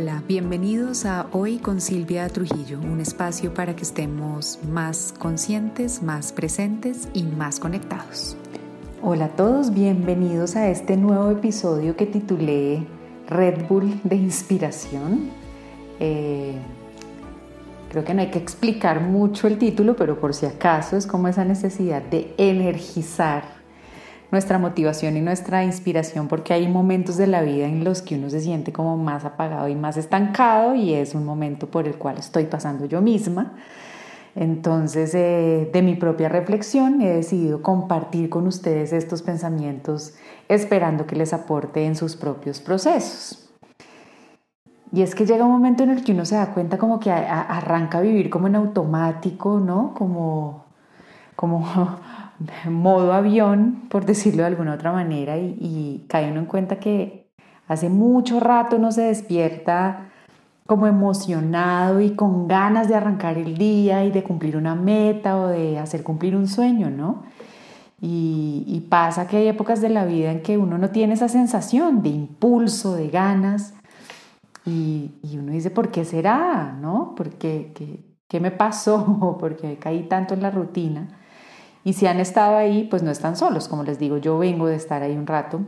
Hola, 0.00 0.22
bienvenidos 0.26 1.04
a 1.04 1.26
Hoy 1.32 1.58
con 1.58 1.82
Silvia 1.82 2.26
Trujillo, 2.30 2.80
un 2.80 3.00
espacio 3.00 3.52
para 3.52 3.76
que 3.76 3.82
estemos 3.82 4.58
más 4.66 5.12
conscientes, 5.18 6.02
más 6.02 6.32
presentes 6.32 7.06
y 7.12 7.24
más 7.24 7.60
conectados. 7.60 8.34
Hola 9.02 9.26
a 9.26 9.36
todos, 9.36 9.74
bienvenidos 9.74 10.56
a 10.56 10.70
este 10.70 10.96
nuevo 10.96 11.30
episodio 11.30 11.96
que 11.96 12.06
titulé 12.06 12.86
Red 13.28 13.68
Bull 13.68 14.00
de 14.02 14.16
Inspiración. 14.16 15.28
Eh, 15.98 16.54
creo 17.90 18.02
que 18.02 18.14
no 18.14 18.22
hay 18.22 18.30
que 18.30 18.38
explicar 18.38 19.02
mucho 19.02 19.48
el 19.48 19.58
título, 19.58 19.96
pero 19.96 20.18
por 20.18 20.32
si 20.32 20.46
acaso 20.46 20.96
es 20.96 21.06
como 21.06 21.28
esa 21.28 21.44
necesidad 21.44 22.00
de 22.00 22.32
energizar 22.38 23.59
nuestra 24.30 24.58
motivación 24.58 25.16
y 25.16 25.20
nuestra 25.20 25.64
inspiración 25.64 26.28
porque 26.28 26.52
hay 26.52 26.68
momentos 26.68 27.16
de 27.16 27.26
la 27.26 27.42
vida 27.42 27.66
en 27.66 27.84
los 27.84 28.02
que 28.02 28.16
uno 28.16 28.30
se 28.30 28.40
siente 28.40 28.72
como 28.72 28.96
más 28.96 29.24
apagado 29.24 29.68
y 29.68 29.74
más 29.74 29.96
estancado 29.96 30.74
y 30.74 30.94
es 30.94 31.14
un 31.14 31.24
momento 31.24 31.66
por 31.66 31.86
el 31.86 31.96
cual 31.96 32.18
estoy 32.18 32.44
pasando 32.44 32.84
yo 32.86 33.00
misma. 33.00 33.54
Entonces, 34.36 35.12
eh, 35.14 35.68
de 35.72 35.82
mi 35.82 35.96
propia 35.96 36.28
reflexión, 36.28 37.02
he 37.02 37.10
decidido 37.10 37.62
compartir 37.62 38.30
con 38.30 38.46
ustedes 38.46 38.92
estos 38.92 39.22
pensamientos 39.22 40.14
esperando 40.48 41.06
que 41.06 41.16
les 41.16 41.32
aporte 41.32 41.84
en 41.84 41.96
sus 41.96 42.14
propios 42.14 42.60
procesos. 42.60 43.50
Y 44.92 45.02
es 45.02 45.14
que 45.14 45.26
llega 45.26 45.44
un 45.44 45.52
momento 45.52 45.82
en 45.82 45.90
el 45.90 46.02
que 46.04 46.12
uno 46.12 46.24
se 46.24 46.34
da 46.34 46.52
cuenta 46.52 46.78
como 46.78 46.98
que 46.98 47.10
arranca 47.10 47.98
a 47.98 48.00
vivir 48.00 48.28
como 48.28 48.48
en 48.48 48.56
automático, 48.56 49.60
¿no? 49.60 49.94
Como, 49.94 50.64
como 51.36 51.64
modo 52.68 53.12
avión, 53.12 53.82
por 53.88 54.06
decirlo 54.06 54.42
de 54.42 54.48
alguna 54.48 54.74
otra 54.74 54.92
manera, 54.92 55.36
y, 55.38 56.04
cae 56.08 56.30
uno 56.30 56.40
en 56.40 56.46
cuenta 56.46 56.76
que 56.76 57.30
hace 57.68 57.88
mucho 57.88 58.40
rato 58.40 58.78
no 58.78 58.92
se 58.92 59.02
despierta 59.02 60.06
como 60.66 60.86
emocionado 60.86 62.00
y 62.00 62.10
con 62.14 62.48
ganas 62.48 62.88
de 62.88 62.94
arrancar 62.94 63.38
el 63.38 63.58
día 63.58 64.04
y 64.04 64.10
de 64.10 64.22
cumplir 64.22 64.56
una 64.56 64.74
meta 64.74 65.36
o 65.36 65.48
de 65.48 65.78
hacer 65.78 66.02
cumplir 66.02 66.36
un 66.36 66.46
sueño, 66.46 66.90
¿no? 66.90 67.24
Y, 68.00 68.86
pasa 68.88 69.28
que 69.28 69.36
hay 69.36 69.48
épocas 69.48 69.80
de 69.80 69.88
la 69.88 70.04
vida 70.04 70.32
en 70.32 70.42
que 70.42 70.58
uno 70.58 70.78
no 70.78 70.90
tiene 70.90 71.14
esa 71.14 71.28
sensación 71.28 72.02
de 72.02 72.08
impulso, 72.08 72.96
de 72.96 73.08
ganas, 73.08 73.74
y, 74.66 75.10
uno 75.38 75.52
dice, 75.52 75.70
¿por 75.70 75.90
qué 75.90 76.04
será? 76.04 76.76
¿No? 76.80 77.14
¿Por 77.14 77.30
qué, 77.30 77.72
qué, 77.74 78.04
qué 78.28 78.40
me 78.40 78.50
pasó? 78.50 79.36
¿Por 79.40 79.56
qué 79.56 79.76
caí 79.78 80.04
tanto 80.04 80.34
en 80.34 80.42
la 80.42 80.50
rutina? 80.50 81.20
Y 81.84 81.94
si 81.94 82.06
han 82.06 82.20
estado 82.20 82.56
ahí, 82.56 82.84
pues 82.90 83.02
no 83.02 83.10
están 83.10 83.36
solos. 83.36 83.68
Como 83.68 83.84
les 83.84 83.98
digo, 83.98 84.18
yo 84.18 84.38
vengo 84.38 84.66
de 84.66 84.76
estar 84.76 85.02
ahí 85.02 85.16
un 85.16 85.26
rato, 85.26 85.60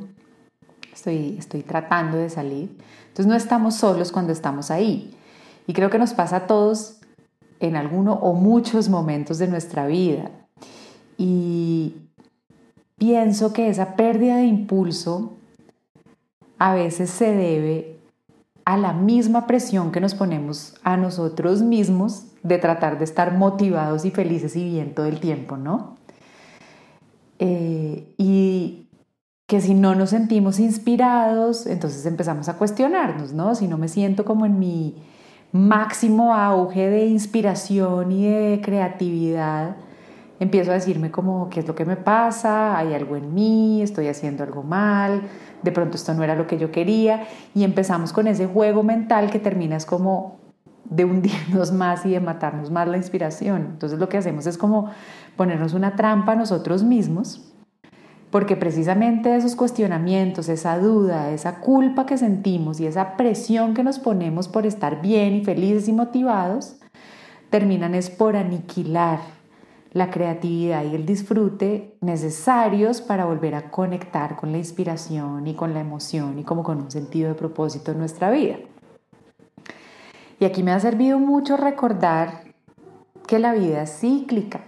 estoy, 0.92 1.36
estoy 1.38 1.62
tratando 1.62 2.18
de 2.18 2.28
salir. 2.30 2.76
Entonces 3.08 3.26
no 3.26 3.34
estamos 3.34 3.74
solos 3.76 4.12
cuando 4.12 4.32
estamos 4.32 4.70
ahí. 4.70 5.14
Y 5.66 5.72
creo 5.72 5.90
que 5.90 5.98
nos 5.98 6.14
pasa 6.14 6.36
a 6.36 6.46
todos 6.46 7.00
en 7.60 7.76
alguno 7.76 8.14
o 8.14 8.34
muchos 8.34 8.88
momentos 8.88 9.38
de 9.38 9.48
nuestra 9.48 9.86
vida. 9.86 10.30
Y 11.16 11.94
pienso 12.96 13.52
que 13.52 13.68
esa 13.68 13.96
pérdida 13.96 14.36
de 14.36 14.44
impulso 14.44 15.34
a 16.58 16.74
veces 16.74 17.10
se 17.10 17.32
debe 17.32 17.98
a 18.64 18.76
la 18.76 18.92
misma 18.92 19.46
presión 19.46 19.92
que 19.92 20.00
nos 20.00 20.14
ponemos 20.14 20.74
a 20.84 20.96
nosotros 20.96 21.62
mismos 21.62 22.26
de 22.42 22.58
tratar 22.58 22.98
de 22.98 23.04
estar 23.04 23.36
motivados 23.36 24.04
y 24.04 24.10
felices 24.10 24.56
y 24.56 24.64
bien 24.64 24.94
todo 24.94 25.06
el 25.06 25.20
tiempo, 25.20 25.56
¿no? 25.56 25.96
Eh, 27.44 28.14
y 28.18 28.86
que 29.48 29.60
si 29.60 29.74
no 29.74 29.96
nos 29.96 30.10
sentimos 30.10 30.60
inspirados, 30.60 31.66
entonces 31.66 32.06
empezamos 32.06 32.48
a 32.48 32.56
cuestionarnos, 32.56 33.32
¿no? 33.32 33.56
Si 33.56 33.66
no 33.66 33.78
me 33.78 33.88
siento 33.88 34.24
como 34.24 34.46
en 34.46 34.60
mi 34.60 35.02
máximo 35.50 36.36
auge 36.36 36.88
de 36.88 37.06
inspiración 37.06 38.12
y 38.12 38.28
de 38.28 38.60
creatividad, 38.62 39.74
empiezo 40.38 40.70
a 40.70 40.74
decirme 40.74 41.10
como 41.10 41.50
qué 41.50 41.58
es 41.58 41.66
lo 41.66 41.74
que 41.74 41.84
me 41.84 41.96
pasa, 41.96 42.78
hay 42.78 42.94
algo 42.94 43.16
en 43.16 43.34
mí, 43.34 43.82
estoy 43.82 44.06
haciendo 44.06 44.44
algo 44.44 44.62
mal, 44.62 45.22
de 45.64 45.72
pronto 45.72 45.96
esto 45.96 46.14
no 46.14 46.22
era 46.22 46.36
lo 46.36 46.46
que 46.46 46.58
yo 46.58 46.70
quería 46.70 47.26
y 47.56 47.64
empezamos 47.64 48.12
con 48.12 48.28
ese 48.28 48.46
juego 48.46 48.84
mental 48.84 49.32
que 49.32 49.40
terminas 49.40 49.84
como 49.84 50.38
de 50.84 51.04
hundirnos 51.04 51.72
más 51.82 52.06
y 52.06 52.10
de 52.10 52.20
matarnos 52.20 52.70
más 52.70 52.86
la 52.86 52.98
inspiración. 52.98 53.70
Entonces 53.72 53.98
lo 53.98 54.08
que 54.08 54.18
hacemos 54.18 54.46
es 54.46 54.56
como 54.56 54.90
ponernos 55.36 55.74
una 55.74 55.96
trampa 55.96 56.32
a 56.32 56.36
nosotros 56.36 56.82
mismos, 56.82 57.52
porque 58.30 58.56
precisamente 58.56 59.36
esos 59.36 59.54
cuestionamientos, 59.54 60.48
esa 60.48 60.78
duda, 60.78 61.30
esa 61.30 61.60
culpa 61.60 62.06
que 62.06 62.16
sentimos 62.16 62.80
y 62.80 62.86
esa 62.86 63.16
presión 63.16 63.74
que 63.74 63.84
nos 63.84 63.98
ponemos 63.98 64.48
por 64.48 64.66
estar 64.66 65.02
bien 65.02 65.34
y 65.34 65.44
felices 65.44 65.88
y 65.88 65.92
motivados, 65.92 66.76
terminan 67.50 67.94
es 67.94 68.08
por 68.08 68.36
aniquilar 68.36 69.20
la 69.92 70.10
creatividad 70.10 70.84
y 70.84 70.94
el 70.94 71.04
disfrute 71.04 71.94
necesarios 72.00 73.02
para 73.02 73.26
volver 73.26 73.54
a 73.54 73.70
conectar 73.70 74.36
con 74.36 74.50
la 74.50 74.58
inspiración 74.58 75.46
y 75.46 75.54
con 75.54 75.74
la 75.74 75.80
emoción 75.80 76.38
y 76.38 76.44
como 76.44 76.62
con 76.62 76.78
un 76.80 76.90
sentido 76.90 77.28
de 77.28 77.34
propósito 77.34 77.92
en 77.92 77.98
nuestra 77.98 78.30
vida. 78.30 78.56
Y 80.40 80.46
aquí 80.46 80.62
me 80.62 80.72
ha 80.72 80.80
servido 80.80 81.18
mucho 81.18 81.58
recordar 81.58 82.44
que 83.26 83.38
la 83.38 83.52
vida 83.52 83.82
es 83.82 84.00
cíclica, 84.00 84.62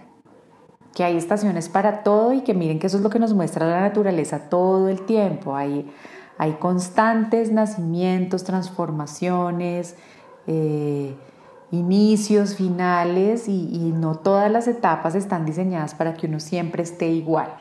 que 0.95 1.03
hay 1.03 1.17
estaciones 1.17 1.67
para 1.67 2.03
todo 2.03 2.33
y 2.33 2.41
que 2.41 2.53
miren 2.53 2.79
que 2.79 2.87
eso 2.87 2.97
es 2.97 3.03
lo 3.03 3.09
que 3.09 3.19
nos 3.19 3.33
muestra 3.33 3.67
la 3.67 3.81
naturaleza 3.81 4.49
todo 4.49 4.87
el 4.87 5.01
tiempo. 5.01 5.55
Hay, 5.55 5.91
hay 6.37 6.53
constantes 6.53 7.51
nacimientos, 7.51 8.45
transformaciones, 8.45 9.97
eh, 10.47 11.13
inicios, 11.71 12.55
finales 12.55 13.49
y, 13.49 13.93
no 13.93 14.15
todas 14.15 14.49
las 14.49 14.69
etapas 14.69 15.15
están 15.15 15.45
diseñadas 15.45 15.93
para 15.93 16.13
que 16.13 16.27
uno 16.27 16.39
siempre 16.39 16.83
esté 16.83 17.09
igual. 17.09 17.57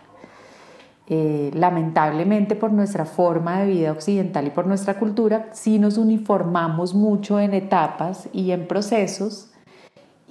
Eh, 1.09 1.51
lamentablemente 1.55 2.55
por 2.55 2.73
nuestra 2.73 3.05
forma 3.05 3.61
de 3.61 3.67
vida 3.67 3.93
occidental 3.93 4.47
y 4.47 4.51
por 4.51 4.67
nuestra 4.67 4.99
cultura, 5.01 5.49
sí 5.53 5.81
nos 5.81 5.99
uniformamos 5.99 6.95
mucho 6.95 7.41
en 7.41 7.53
etapas 7.53 8.29
y 8.33 8.53
en 8.53 8.69
procesos 8.69 9.51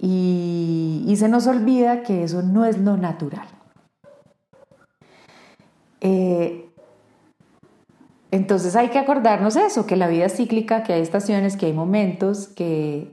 y, 0.01 1.13
se 1.17 1.29
nos 1.29 1.47
olvida 1.47 2.03
que 2.03 2.23
eso 2.23 2.41
no 2.41 2.65
es 2.65 2.77
lo 2.79 2.97
natural. 2.97 3.47
Eh, 6.01 6.69
entonces 8.31 8.75
hay 8.75 8.89
que 8.89 8.97
acordarnos 8.97 9.55
eso, 9.55 9.85
que 9.85 9.95
la 9.95 10.07
vida 10.07 10.25
es 10.25 10.35
cíclica, 10.35 10.83
que 10.83 10.93
hay 10.93 11.01
estaciones, 11.01 11.55
que 11.55 11.67
hay 11.67 11.73
momentos, 11.73 12.47
que... 12.47 13.11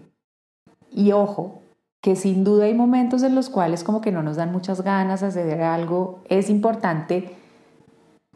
Y 0.91 1.13
ojo, 1.13 1.61
que 2.01 2.17
sin 2.17 2.43
duda 2.43 2.65
hay 2.65 2.75
momentos 2.75 3.23
en 3.23 3.35
los 3.35 3.51
cuales 3.51 3.85
como 3.85 4.01
que 4.01 4.13
no 4.13 4.23
nos 4.23 4.37
dan 4.37 4.51
muchas 4.51 4.81
ganas 4.83 5.21
de 5.21 5.27
hacer 5.27 5.63
algo. 5.63 6.23
Es 6.29 6.49
importante 6.49 7.37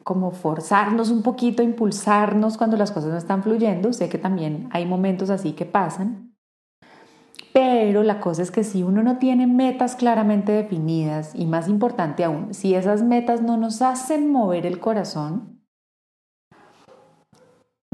como 0.03 0.33
forzarnos 0.33 1.11
un 1.11 1.23
poquito, 1.23 1.63
impulsarnos 1.63 2.59
cuando 2.59 2.77
las 2.77 2.93
cosas 2.93 3.11
no 3.11 3.17
están 3.17 3.43
fluyendo. 3.43 3.93
Sé 3.93 4.09
que 4.11 4.19
también 4.19 4.69
hay 4.71 4.85
momentos 4.85 5.31
así 5.31 5.53
que 5.53 5.65
pasan. 5.65 6.34
Pero 7.55 8.03
la 8.03 8.19
cosa 8.19 8.43
es 8.43 8.51
que 8.51 8.65
si 8.65 8.83
uno 8.83 9.05
no 9.05 9.19
tiene 9.19 9.47
metas 9.47 9.95
claramente 9.95 10.51
definidas 10.51 11.37
y 11.37 11.47
más 11.47 11.69
importante 11.69 12.25
aún, 12.25 12.53
si 12.53 12.75
esas 12.75 13.05
metas 13.05 13.43
no 13.43 13.57
nos 13.57 13.81
hacen 13.81 14.33
mover 14.33 14.67
el 14.67 14.81
corazón, 14.81 15.61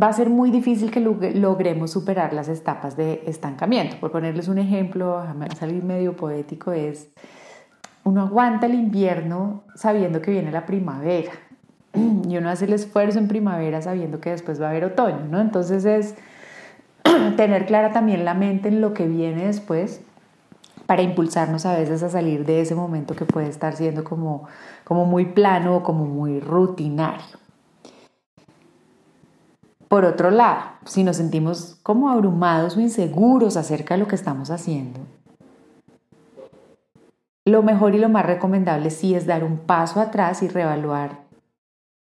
va 0.02 0.08
a 0.08 0.12
ser 0.14 0.30
muy 0.30 0.50
difícil 0.50 0.90
que 0.90 1.00
logremos 1.00 1.90
superar 1.90 2.32
las 2.32 2.48
etapas 2.48 2.96
de 2.96 3.22
estancamiento. 3.26 3.96
Por 4.00 4.10
ponerles 4.10 4.48
un 4.48 4.56
ejemplo, 4.56 5.18
a 5.18 5.34
salir 5.54 5.84
medio 5.84 6.16
poético, 6.16 6.72
es 6.72 7.12
uno 8.02 8.22
aguanta 8.22 8.64
el 8.64 8.72
invierno 8.72 9.64
sabiendo 9.74 10.22
que 10.22 10.30
viene 10.30 10.50
la 10.50 10.64
primavera 10.64 11.32
y 11.92 12.34
uno 12.34 12.48
hace 12.48 12.64
el 12.64 12.72
esfuerzo 12.72 13.18
en 13.18 13.28
primavera 13.28 13.82
sabiendo 13.82 14.22
que 14.22 14.30
después 14.30 14.58
va 14.58 14.68
a 14.68 14.70
haber 14.70 14.86
otoño, 14.86 15.26
¿no? 15.28 15.38
Entonces 15.38 15.84
es 15.84 16.14
tener 17.36 17.66
clara 17.66 17.92
también 17.92 18.24
la 18.24 18.34
mente 18.34 18.68
en 18.68 18.80
lo 18.80 18.94
que 18.94 19.06
viene 19.06 19.46
después 19.46 20.00
para 20.86 21.02
impulsarnos 21.02 21.66
a 21.66 21.76
veces 21.76 22.02
a 22.02 22.10
salir 22.10 22.44
de 22.44 22.60
ese 22.60 22.74
momento 22.74 23.14
que 23.14 23.24
puede 23.24 23.48
estar 23.48 23.76
siendo 23.76 24.02
como, 24.02 24.48
como 24.84 25.04
muy 25.04 25.26
plano 25.26 25.76
o 25.76 25.82
como 25.82 26.04
muy 26.04 26.40
rutinario. 26.40 27.38
Por 29.88 30.04
otro 30.04 30.30
lado, 30.30 30.62
si 30.84 31.04
nos 31.04 31.16
sentimos 31.16 31.78
como 31.82 32.10
abrumados 32.10 32.76
o 32.76 32.80
inseguros 32.80 33.56
acerca 33.56 33.94
de 33.94 34.00
lo 34.00 34.08
que 34.08 34.14
estamos 34.14 34.50
haciendo, 34.50 35.00
lo 37.44 37.62
mejor 37.62 37.94
y 37.94 37.98
lo 37.98 38.08
más 38.08 38.26
recomendable 38.26 38.90
sí 38.90 39.14
es 39.14 39.26
dar 39.26 39.44
un 39.44 39.58
paso 39.58 40.00
atrás 40.00 40.42
y 40.42 40.48
reevaluar 40.48 41.30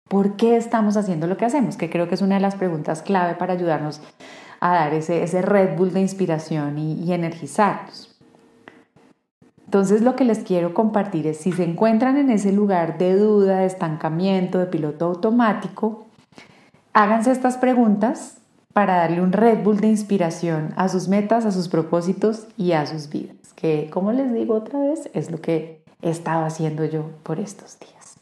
¿Por 0.08 0.36
qué 0.36 0.56
estamos 0.56 0.98
haciendo 0.98 1.26
lo 1.26 1.36
que 1.36 1.46
hacemos? 1.46 1.78
Que 1.78 1.90
creo 1.90 2.08
que 2.08 2.14
es 2.14 2.22
una 2.22 2.36
de 2.36 2.42
las 2.42 2.56
preguntas 2.56 3.02
clave 3.02 3.34
para 3.34 3.54
ayudarnos 3.54 4.02
a 4.66 4.74
dar 4.74 4.94
ese, 4.96 5.22
ese 5.22 5.44
Red 5.44 5.78
Bull 5.78 5.94
de 5.94 6.02
inspiración 6.02 6.80
y, 6.80 6.94
y 7.04 7.14
energizarnos. 7.14 8.18
Entonces 9.66 10.02
lo 10.02 10.16
que 10.16 10.26
les 10.26 10.40
quiero 10.40 10.74
compartir 10.74 11.28
es 11.28 11.38
si 11.38 11.52
se 11.52 11.64
encuentran 11.64 12.18
en 12.18 12.32
ese 12.32 12.52
lugar 12.52 12.98
de 12.98 13.16
duda, 13.16 13.60
de 13.60 13.66
estancamiento, 13.66 14.58
de 14.58 14.66
piloto 14.66 15.06
automático, 15.06 16.08
háganse 16.94 17.32
estas 17.32 17.58
preguntas 17.58 18.38
para 18.74 18.98
darle 18.98 19.22
un 19.22 19.34
Red 19.34 19.64
Bull 19.64 19.80
de 19.80 19.88
inspiración 19.88 20.74
a 20.78 20.90
sus 20.90 21.08
metas, 21.08 21.46
a 21.46 21.52
sus 21.52 21.70
propósitos 21.70 22.48
y 22.58 22.72
a 22.72 22.86
sus 22.86 23.10
vidas. 23.10 23.36
Que, 23.56 23.90
como 23.92 24.12
les 24.12 24.34
digo 24.34 24.56
otra 24.56 24.80
vez, 24.80 25.10
es 25.14 25.30
lo 25.30 25.42
que 25.42 25.84
he 26.02 26.10
estado 26.10 26.44
haciendo 26.44 26.86
yo 26.86 27.12
por 27.24 27.40
estos 27.40 27.80
días. 27.80 28.18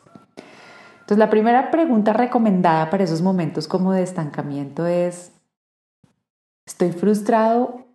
Entonces, 0.94 1.18
la 1.18 1.30
primera 1.30 1.72
pregunta 1.72 2.14
recomendada 2.14 2.90
para 2.90 3.04
esos 3.04 3.22
momentos 3.22 3.68
como 3.68 3.94
de 3.94 4.04
estancamiento 4.04 4.86
es, 4.86 5.33
¿estoy 6.66 6.92
frustrado? 6.92 7.86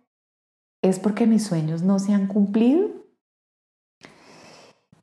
¿Es 0.81 0.99
porque 0.99 1.27
mis 1.27 1.45
sueños 1.45 1.81
no 1.83 1.99
se 1.99 2.13
han 2.13 2.27
cumplido? 2.27 2.87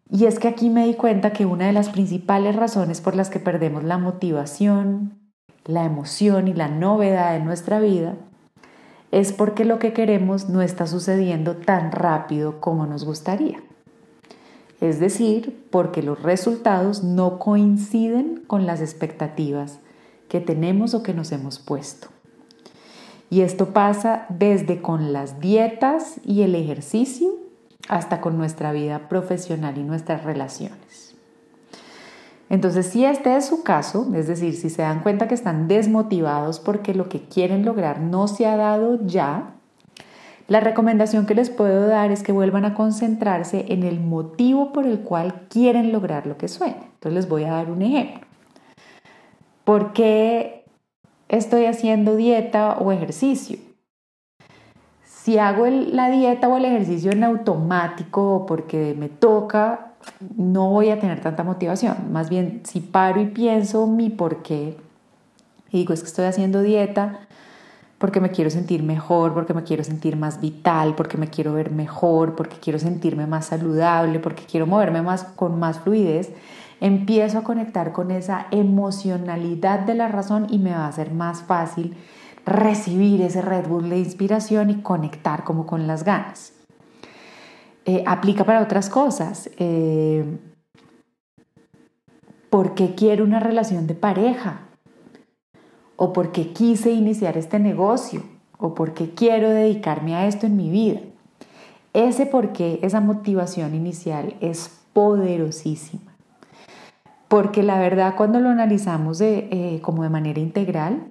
Y 0.08 0.26
es 0.26 0.38
que 0.38 0.48
aquí 0.48 0.70
me 0.70 0.86
di 0.86 0.94
cuenta 0.94 1.32
que 1.32 1.46
una 1.46 1.66
de 1.66 1.72
las 1.72 1.88
principales 1.88 2.54
razones 2.54 3.00
por 3.00 3.16
las 3.16 3.28
que 3.28 3.40
perdemos 3.40 3.82
la 3.84 3.98
motivación, 3.98 5.32
la 5.64 5.84
emoción 5.84 6.48
y 6.48 6.54
la 6.54 6.68
novedad 6.68 7.32
de 7.32 7.44
nuestra 7.44 7.80
vida 7.80 8.14
es 9.10 9.32
porque 9.32 9.64
lo 9.64 9.78
que 9.78 9.92
queremos 9.92 10.48
no 10.48 10.62
está 10.62 10.86
sucediendo 10.86 11.56
tan 11.56 11.90
rápido 11.90 12.60
como 12.60 12.86
nos 12.86 13.04
gustaría. 13.04 13.62
Es 14.80 15.00
decir, 15.00 15.66
porque 15.70 16.02
los 16.02 16.22
resultados 16.22 17.02
no 17.02 17.38
coinciden 17.38 18.44
con 18.46 18.66
las 18.66 18.80
expectativas 18.80 19.80
que 20.28 20.40
tenemos 20.40 20.94
o 20.94 21.02
que 21.02 21.14
nos 21.14 21.32
hemos 21.32 21.58
puesto. 21.58 22.08
Y 23.30 23.40
esto 23.40 23.72
pasa 23.72 24.26
desde 24.28 24.80
con 24.80 25.12
las 25.12 25.40
dietas 25.40 26.20
y 26.24 26.42
el 26.42 26.54
ejercicio 26.54 27.28
hasta 27.88 28.20
con 28.20 28.38
nuestra 28.38 28.72
vida 28.72 29.08
profesional 29.08 29.78
y 29.78 29.82
nuestras 29.82 30.24
relaciones. 30.24 31.14
Entonces, 32.48 32.86
si 32.86 33.04
este 33.04 33.36
es 33.36 33.46
su 33.46 33.64
caso, 33.64 34.08
es 34.14 34.28
decir, 34.28 34.54
si 34.54 34.70
se 34.70 34.82
dan 34.82 35.00
cuenta 35.00 35.26
que 35.26 35.34
están 35.34 35.66
desmotivados 35.66 36.60
porque 36.60 36.94
lo 36.94 37.08
que 37.08 37.22
quieren 37.22 37.64
lograr 37.64 38.00
no 38.00 38.28
se 38.28 38.46
ha 38.46 38.56
dado 38.56 39.04
ya, 39.04 39.54
la 40.46 40.60
recomendación 40.60 41.26
que 41.26 41.34
les 41.34 41.50
puedo 41.50 41.88
dar 41.88 42.12
es 42.12 42.22
que 42.22 42.30
vuelvan 42.30 42.64
a 42.64 42.74
concentrarse 42.74 43.66
en 43.68 43.82
el 43.82 43.98
motivo 43.98 44.72
por 44.72 44.86
el 44.86 45.00
cual 45.00 45.46
quieren 45.48 45.90
lograr 45.90 46.28
lo 46.28 46.38
que 46.38 46.46
sueñan. 46.46 46.84
Entonces 46.94 47.14
les 47.14 47.28
voy 47.28 47.42
a 47.44 47.50
dar 47.50 47.68
un 47.68 47.82
ejemplo. 47.82 48.20
¿Por 49.64 49.92
qué 49.92 50.65
estoy 51.28 51.66
haciendo 51.66 52.16
dieta 52.16 52.76
o 52.78 52.92
ejercicio? 52.92 53.58
Si 55.04 55.38
hago 55.38 55.66
la 55.66 56.08
dieta 56.10 56.48
o 56.48 56.56
el 56.56 56.64
ejercicio 56.64 57.10
en 57.10 57.24
automático 57.24 58.36
o 58.36 58.46
porque 58.46 58.94
me 58.96 59.08
toca, 59.08 59.92
no 60.36 60.70
voy 60.70 60.90
a 60.90 61.00
tener 61.00 61.20
tanta 61.20 61.42
motivación. 61.42 62.12
Más 62.12 62.28
bien, 62.28 62.60
si 62.64 62.80
paro 62.80 63.20
y 63.20 63.26
pienso 63.26 63.86
mi 63.86 64.08
por 64.08 64.42
qué, 64.42 64.76
y 65.70 65.78
digo, 65.78 65.92
es 65.92 66.00
que 66.00 66.06
estoy 66.06 66.26
haciendo 66.26 66.62
dieta 66.62 67.20
porque 67.98 68.20
me 68.20 68.30
quiero 68.30 68.50
sentir 68.50 68.82
mejor, 68.82 69.32
porque 69.32 69.54
me 69.54 69.62
quiero 69.62 69.82
sentir 69.82 70.16
más 70.16 70.40
vital, 70.40 70.94
porque 70.94 71.16
me 71.16 71.28
quiero 71.28 71.54
ver 71.54 71.70
mejor, 71.70 72.36
porque 72.36 72.56
quiero 72.56 72.78
sentirme 72.78 73.26
más 73.26 73.46
saludable, 73.46 74.18
porque 74.18 74.44
quiero 74.44 74.66
moverme 74.66 75.02
más 75.02 75.24
con 75.24 75.58
más 75.58 75.80
fluidez, 75.80 76.30
empiezo 76.80 77.38
a 77.38 77.44
conectar 77.44 77.92
con 77.92 78.10
esa 78.10 78.46
emocionalidad 78.50 79.80
de 79.80 79.94
la 79.94 80.08
razón 80.08 80.46
y 80.50 80.58
me 80.58 80.72
va 80.72 80.86
a 80.86 80.92
ser 80.92 81.12
más 81.12 81.42
fácil 81.42 81.96
recibir 82.44 83.22
ese 83.22 83.42
Red 83.42 83.66
Bull 83.66 83.90
de 83.90 83.98
inspiración 83.98 84.70
y 84.70 84.82
conectar 84.82 85.44
como 85.44 85.66
con 85.66 85.86
las 85.86 86.04
ganas. 86.04 86.52
Eh, 87.84 88.02
aplica 88.06 88.44
para 88.44 88.62
otras 88.62 88.88
cosas. 88.88 89.50
Eh, 89.58 90.38
¿Por 92.50 92.74
qué 92.74 92.94
quiero 92.94 93.24
una 93.24 93.40
relación 93.40 93.86
de 93.86 93.94
pareja? 93.94 94.60
¿O 95.96 96.12
por 96.12 96.32
qué 96.32 96.52
quise 96.52 96.92
iniciar 96.92 97.36
este 97.36 97.58
negocio? 97.58 98.22
¿O 98.58 98.74
por 98.74 98.94
qué 98.94 99.10
quiero 99.10 99.50
dedicarme 99.50 100.14
a 100.14 100.26
esto 100.26 100.46
en 100.46 100.56
mi 100.56 100.70
vida? 100.70 101.00
Ese 101.92 102.26
por 102.26 102.52
qué, 102.52 102.78
esa 102.82 103.00
motivación 103.00 103.74
inicial 103.74 104.36
es 104.40 104.70
poderosísima. 104.92 106.05
Porque 107.28 107.62
la 107.62 107.78
verdad 107.78 108.14
cuando 108.16 108.40
lo 108.40 108.48
analizamos 108.48 109.20
eh, 109.20 109.80
como 109.82 110.02
de 110.02 110.10
manera 110.10 110.40
integral, 110.40 111.08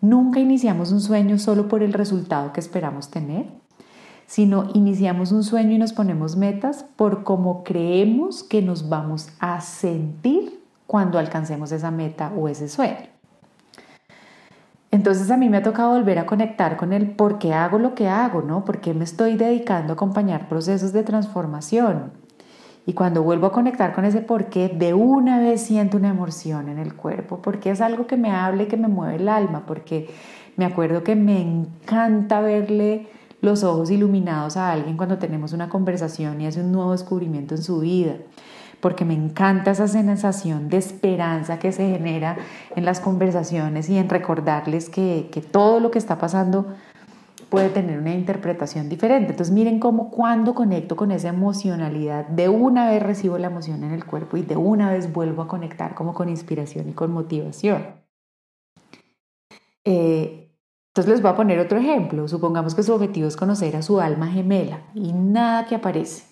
nunca 0.00 0.40
iniciamos 0.40 0.92
un 0.92 1.00
sueño 1.00 1.38
solo 1.38 1.68
por 1.68 1.82
el 1.82 1.92
resultado 1.92 2.52
que 2.52 2.60
esperamos 2.60 3.10
tener, 3.10 3.46
sino 4.26 4.68
iniciamos 4.74 5.30
un 5.30 5.44
sueño 5.44 5.72
y 5.72 5.78
nos 5.78 5.92
ponemos 5.92 6.36
metas 6.36 6.84
por 6.96 7.22
cómo 7.22 7.62
creemos 7.64 8.42
que 8.42 8.62
nos 8.62 8.88
vamos 8.88 9.28
a 9.38 9.60
sentir 9.60 10.60
cuando 10.86 11.18
alcancemos 11.18 11.70
esa 11.72 11.90
meta 11.90 12.32
o 12.36 12.48
ese 12.48 12.68
sueño. 12.68 13.12
Entonces 14.90 15.30
a 15.30 15.38
mí 15.38 15.48
me 15.48 15.56
ha 15.56 15.62
tocado 15.62 15.94
volver 15.94 16.18
a 16.18 16.26
conectar 16.26 16.76
con 16.76 16.92
el 16.92 17.12
por 17.12 17.38
qué 17.38 17.54
hago 17.54 17.78
lo 17.78 17.94
que 17.94 18.08
hago, 18.08 18.42
¿no? 18.42 18.64
¿Por 18.64 18.80
qué 18.80 18.92
me 18.92 19.04
estoy 19.04 19.36
dedicando 19.36 19.92
a 19.92 19.94
acompañar 19.94 20.48
procesos 20.48 20.92
de 20.92 21.02
transformación? 21.02 22.12
Y 22.84 22.94
cuando 22.94 23.22
vuelvo 23.22 23.46
a 23.46 23.52
conectar 23.52 23.92
con 23.92 24.04
ese 24.04 24.20
por 24.20 24.46
qué, 24.46 24.68
de 24.68 24.92
una 24.92 25.38
vez 25.38 25.62
siento 25.62 25.96
una 25.96 26.08
emoción 26.08 26.68
en 26.68 26.78
el 26.78 26.94
cuerpo, 26.94 27.40
porque 27.40 27.70
es 27.70 27.80
algo 27.80 28.06
que 28.06 28.16
me 28.16 28.30
hable, 28.30 28.66
que 28.66 28.76
me 28.76 28.88
mueve 28.88 29.16
el 29.16 29.28
alma, 29.28 29.64
porque 29.66 30.10
me 30.56 30.64
acuerdo 30.64 31.04
que 31.04 31.14
me 31.14 31.40
encanta 31.40 32.40
verle 32.40 33.06
los 33.40 33.64
ojos 33.64 33.90
iluminados 33.90 34.56
a 34.56 34.72
alguien 34.72 34.96
cuando 34.96 35.18
tenemos 35.18 35.52
una 35.52 35.68
conversación 35.68 36.40
y 36.40 36.46
hace 36.46 36.60
un 36.60 36.72
nuevo 36.72 36.92
descubrimiento 36.92 37.54
en 37.54 37.62
su 37.62 37.80
vida, 37.80 38.14
porque 38.80 39.04
me 39.04 39.14
encanta 39.14 39.70
esa 39.70 39.86
sensación 39.86 40.68
de 40.68 40.76
esperanza 40.78 41.60
que 41.60 41.70
se 41.70 41.88
genera 41.88 42.36
en 42.74 42.84
las 42.84 43.00
conversaciones 43.00 43.88
y 43.90 43.96
en 43.96 44.08
recordarles 44.08 44.90
que, 44.90 45.28
que 45.32 45.40
todo 45.40 45.78
lo 45.78 45.92
que 45.92 45.98
está 45.98 46.18
pasando 46.18 46.66
puede 47.52 47.68
tener 47.68 47.98
una 47.98 48.14
interpretación 48.14 48.88
diferente. 48.88 49.32
Entonces 49.32 49.52
miren 49.52 49.78
cómo 49.78 50.10
cuando 50.10 50.54
conecto 50.54 50.96
con 50.96 51.12
esa 51.12 51.28
emocionalidad, 51.28 52.26
de 52.26 52.48
una 52.48 52.88
vez 52.88 53.02
recibo 53.02 53.36
la 53.36 53.48
emoción 53.48 53.84
en 53.84 53.92
el 53.92 54.06
cuerpo 54.06 54.38
y 54.38 54.42
de 54.42 54.56
una 54.56 54.90
vez 54.90 55.12
vuelvo 55.12 55.42
a 55.42 55.48
conectar 55.48 55.94
como 55.94 56.14
con 56.14 56.30
inspiración 56.30 56.88
y 56.88 56.92
con 56.94 57.12
motivación. 57.12 57.88
Eh, 59.84 60.50
entonces 60.88 61.12
les 61.12 61.20
voy 61.20 61.30
a 61.30 61.36
poner 61.36 61.58
otro 61.58 61.76
ejemplo. 61.76 62.26
Supongamos 62.26 62.74
que 62.74 62.82
su 62.82 62.94
objetivo 62.94 63.28
es 63.28 63.36
conocer 63.36 63.76
a 63.76 63.82
su 63.82 64.00
alma 64.00 64.28
gemela 64.28 64.84
y 64.94 65.12
nada 65.12 65.66
que 65.66 65.74
aparece. 65.74 66.24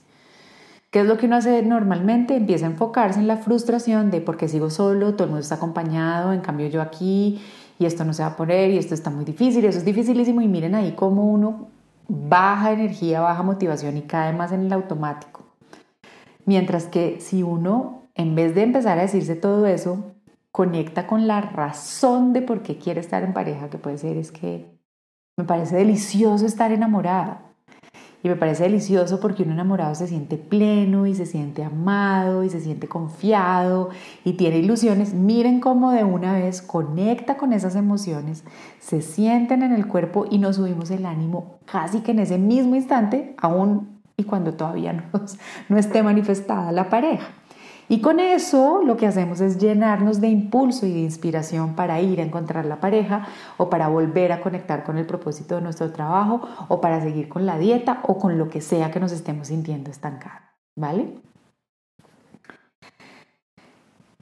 ¿Qué 0.90 1.00
es 1.00 1.06
lo 1.06 1.18
que 1.18 1.26
uno 1.26 1.36
hace 1.36 1.62
normalmente? 1.62 2.34
Empieza 2.34 2.64
a 2.64 2.70
enfocarse 2.70 3.20
en 3.20 3.26
la 3.26 3.36
frustración 3.36 4.10
de 4.10 4.22
porque 4.22 4.48
sigo 4.48 4.70
solo, 4.70 5.12
todo 5.12 5.24
el 5.24 5.30
mundo 5.32 5.42
está 5.42 5.56
acompañado, 5.56 6.32
en 6.32 6.40
cambio 6.40 6.66
yo 6.68 6.80
aquí 6.80 7.42
y 7.80 7.86
esto 7.86 8.04
no 8.04 8.12
se 8.12 8.22
va 8.22 8.28
a 8.28 8.36
poner 8.36 8.70
y 8.70 8.76
esto 8.76 8.92
está 8.92 9.08
muy 9.08 9.24
difícil, 9.24 9.64
eso 9.64 9.78
es 9.78 9.86
dificilísimo 9.86 10.42
y 10.42 10.48
miren 10.48 10.74
ahí 10.74 10.92
cómo 10.92 11.24
uno 11.24 11.68
baja 12.08 12.72
energía, 12.72 13.22
baja 13.22 13.42
motivación 13.42 13.96
y 13.96 14.02
cae 14.02 14.34
más 14.34 14.52
en 14.52 14.66
el 14.66 14.72
automático. 14.74 15.46
Mientras 16.44 16.84
que 16.84 17.20
si 17.20 17.42
uno, 17.42 18.02
en 18.14 18.34
vez 18.34 18.54
de 18.54 18.64
empezar 18.64 18.98
a 18.98 19.02
decirse 19.02 19.34
todo 19.34 19.66
eso, 19.66 20.12
conecta 20.52 21.06
con 21.06 21.26
la 21.26 21.40
razón 21.40 22.34
de 22.34 22.42
por 22.42 22.62
qué 22.62 22.76
quiere 22.76 23.00
estar 23.00 23.22
en 23.22 23.32
pareja, 23.32 23.70
que 23.70 23.78
puede 23.78 23.96
ser 23.96 24.18
es 24.18 24.30
que 24.30 24.78
me 25.38 25.44
parece 25.44 25.76
delicioso 25.76 26.44
estar 26.44 26.72
enamorada. 26.72 27.49
Y 28.22 28.28
me 28.28 28.36
parece 28.36 28.64
delicioso 28.64 29.18
porque 29.18 29.42
un 29.42 29.52
enamorado 29.52 29.94
se 29.94 30.06
siente 30.06 30.36
pleno 30.36 31.06
y 31.06 31.14
se 31.14 31.24
siente 31.24 31.64
amado 31.64 32.44
y 32.44 32.50
se 32.50 32.60
siente 32.60 32.86
confiado 32.86 33.88
y 34.24 34.34
tiene 34.34 34.58
ilusiones. 34.58 35.14
Miren 35.14 35.60
cómo 35.60 35.92
de 35.92 36.04
una 36.04 36.34
vez 36.34 36.60
conecta 36.60 37.38
con 37.38 37.52
esas 37.52 37.76
emociones, 37.76 38.44
se 38.78 39.00
sienten 39.00 39.62
en 39.62 39.72
el 39.72 39.86
cuerpo 39.86 40.26
y 40.30 40.38
nos 40.38 40.56
subimos 40.56 40.90
el 40.90 41.06
ánimo 41.06 41.60
casi 41.64 42.00
que 42.00 42.10
en 42.10 42.18
ese 42.18 42.36
mismo 42.36 42.76
instante, 42.76 43.34
aún 43.38 44.00
y 44.16 44.24
cuando 44.24 44.52
todavía 44.52 44.92
no, 45.12 45.20
no 45.68 45.78
esté 45.78 46.02
manifestada 46.02 46.72
la 46.72 46.90
pareja. 46.90 47.39
Y 47.90 48.00
con 48.00 48.20
eso 48.20 48.82
lo 48.84 48.96
que 48.96 49.08
hacemos 49.08 49.40
es 49.40 49.58
llenarnos 49.58 50.20
de 50.20 50.28
impulso 50.28 50.86
y 50.86 50.92
de 50.92 51.00
inspiración 51.00 51.74
para 51.74 52.00
ir 52.00 52.20
a 52.20 52.22
encontrar 52.22 52.64
la 52.64 52.78
pareja 52.78 53.26
o 53.56 53.68
para 53.68 53.88
volver 53.88 54.30
a 54.30 54.40
conectar 54.40 54.84
con 54.84 54.96
el 54.96 55.06
propósito 55.06 55.56
de 55.56 55.62
nuestro 55.62 55.90
trabajo 55.90 56.40
o 56.68 56.80
para 56.80 57.00
seguir 57.00 57.28
con 57.28 57.46
la 57.46 57.58
dieta 57.58 57.98
o 58.04 58.16
con 58.16 58.38
lo 58.38 58.48
que 58.48 58.60
sea 58.60 58.92
que 58.92 59.00
nos 59.00 59.10
estemos 59.10 59.48
sintiendo 59.48 59.90
estancada. 59.90 60.54
¿Vale? 60.76 61.20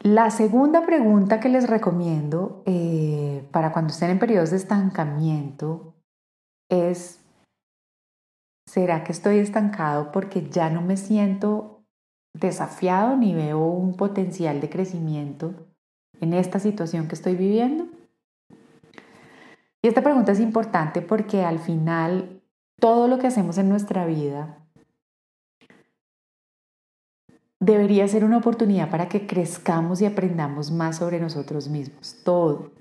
La 0.00 0.30
segunda 0.30 0.87
pregunta 0.87 1.38
que 1.38 1.50
les 1.50 1.68
recomiendo 1.68 2.62
eh, 2.64 3.46
para 3.50 3.70
cuando 3.75 3.92
estén 3.92 4.08
en 4.08 4.18
periodos 4.18 4.50
de 4.50 4.56
estancamiento 4.56 5.92
es, 6.70 7.20
¿será 8.66 9.04
que 9.04 9.12
estoy 9.12 9.40
estancado 9.40 10.10
porque 10.10 10.48
ya 10.48 10.70
no 10.70 10.80
me 10.80 10.96
siento 10.96 11.77
desafiado 12.38 13.16
ni 13.16 13.35
veo 13.35 13.66
un 13.66 13.97
potencial 13.97 14.61
de 14.61 14.71
crecimiento 14.71 15.54
en 16.21 16.35
esta 16.35 16.59
situación 16.59 17.09
que 17.09 17.14
estoy 17.14 17.37
viviendo? 17.37 17.87
Y 19.83 19.88
esta 19.88 20.02
pregunta 20.02 20.33
es 20.33 20.40
importante 20.40 21.02
porque 21.02 21.45
al 21.45 21.59
final 21.59 22.42
todo 22.80 23.09
lo 23.09 23.18
que 23.18 23.28
hacemos 23.28 23.59
en 23.59 23.68
nuestra 23.68 24.07
vida 24.07 24.59
debería 27.61 28.07
ser 28.09 28.25
una 28.25 28.38
oportunidad 28.38 28.90
para 28.90 29.09
que 29.09 29.26
crezcamos 29.26 30.00
y 30.00 30.07
aprendamos 30.07 30.71
más 30.71 30.97
sobre 30.97 31.21
nosotros 31.21 31.68
mismos, 31.68 32.16
todo. 32.25 32.73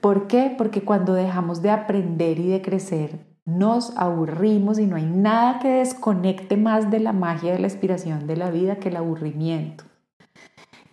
¿Por 0.00 0.26
qué? 0.26 0.54
Porque 0.56 0.84
cuando 0.84 1.14
dejamos 1.14 1.62
de 1.62 1.70
aprender 1.70 2.38
y 2.38 2.50
de 2.50 2.62
crecer, 2.62 3.33
nos 3.46 3.96
aburrimos 3.96 4.78
y 4.78 4.86
no 4.86 4.96
hay 4.96 5.04
nada 5.04 5.58
que 5.58 5.68
desconecte 5.68 6.56
más 6.56 6.90
de 6.90 7.00
la 7.00 7.12
magia 7.12 7.52
de 7.52 7.58
la 7.58 7.66
inspiración 7.66 8.26
de 8.26 8.36
la 8.36 8.50
vida 8.50 8.76
que 8.76 8.88
el 8.88 8.96
aburrimiento. 8.96 9.84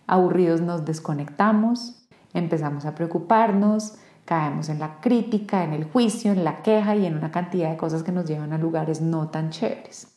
Aburridos 0.06 0.60
nos 0.60 0.84
desconectamos, 0.84 2.06
empezamos 2.34 2.84
a 2.84 2.94
preocuparnos, 2.94 3.94
caemos 4.26 4.68
en 4.68 4.78
la 4.78 5.00
crítica, 5.00 5.64
en 5.64 5.72
el 5.72 5.84
juicio, 5.84 6.32
en 6.32 6.44
la 6.44 6.62
queja 6.62 6.94
y 6.96 7.06
en 7.06 7.16
una 7.16 7.30
cantidad 7.30 7.70
de 7.70 7.76
cosas 7.76 8.02
que 8.02 8.12
nos 8.12 8.26
llevan 8.26 8.52
a 8.52 8.58
lugares 8.58 9.00
no 9.00 9.28
tan 9.28 9.50
chéveres. 9.50 10.08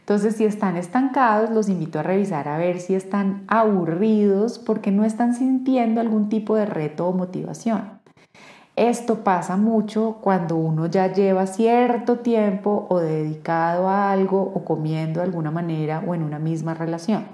Entonces, 0.00 0.36
si 0.36 0.44
están 0.44 0.76
estancados, 0.76 1.50
los 1.50 1.68
invito 1.68 1.98
a 1.98 2.02
revisar 2.02 2.48
a 2.48 2.56
ver 2.56 2.80
si 2.80 2.94
están 2.94 3.44
aburridos 3.46 4.58
porque 4.58 4.90
no 4.90 5.04
están 5.04 5.34
sintiendo 5.34 6.00
algún 6.00 6.30
tipo 6.30 6.56
de 6.56 6.64
reto 6.64 7.08
o 7.08 7.12
motivación. 7.12 7.97
Esto 8.78 9.24
pasa 9.24 9.56
mucho 9.56 10.18
cuando 10.20 10.54
uno 10.54 10.86
ya 10.86 11.12
lleva 11.12 11.48
cierto 11.48 12.20
tiempo 12.20 12.86
o 12.88 13.00
dedicado 13.00 13.88
a 13.88 14.12
algo 14.12 14.40
o 14.40 14.64
comiendo 14.64 15.18
de 15.18 15.26
alguna 15.26 15.50
manera 15.50 16.00
o 16.06 16.14
en 16.14 16.22
una 16.22 16.38
misma 16.38 16.74
relación. 16.74 17.26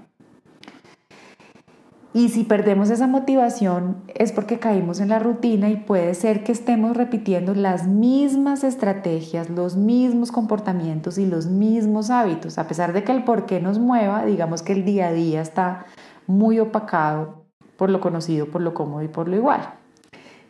Y 2.14 2.30
si 2.30 2.44
perdemos 2.44 2.88
esa 2.88 3.06
motivación 3.06 3.96
es 4.14 4.32
porque 4.32 4.58
caímos 4.58 5.00
en 5.00 5.10
la 5.10 5.18
rutina 5.18 5.68
y 5.68 5.76
puede 5.76 6.14
ser 6.14 6.44
que 6.44 6.52
estemos 6.52 6.96
repitiendo 6.96 7.54
las 7.54 7.86
mismas 7.86 8.64
estrategias, 8.64 9.50
los 9.50 9.76
mismos 9.76 10.32
comportamientos 10.32 11.18
y 11.18 11.26
los 11.26 11.44
mismos 11.44 12.08
hábitos. 12.08 12.56
A 12.56 12.66
pesar 12.66 12.94
de 12.94 13.04
que 13.04 13.12
el 13.12 13.22
por 13.22 13.44
qué 13.44 13.60
nos 13.60 13.78
mueva, 13.78 14.24
digamos 14.24 14.62
que 14.62 14.72
el 14.72 14.86
día 14.86 15.08
a 15.08 15.12
día 15.12 15.42
está 15.42 15.84
muy 16.26 16.58
opacado 16.58 17.44
por 17.76 17.90
lo 17.90 18.00
conocido, 18.00 18.46
por 18.46 18.62
lo 18.62 18.72
cómodo 18.72 19.02
y 19.02 19.08
por 19.08 19.28
lo 19.28 19.36
igual. 19.36 19.83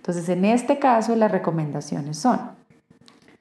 Entonces, 0.04 0.28
en 0.28 0.44
este 0.44 0.78
caso, 0.78 1.16
las 1.16 1.32
recomendaciones 1.32 2.18
son, 2.18 2.38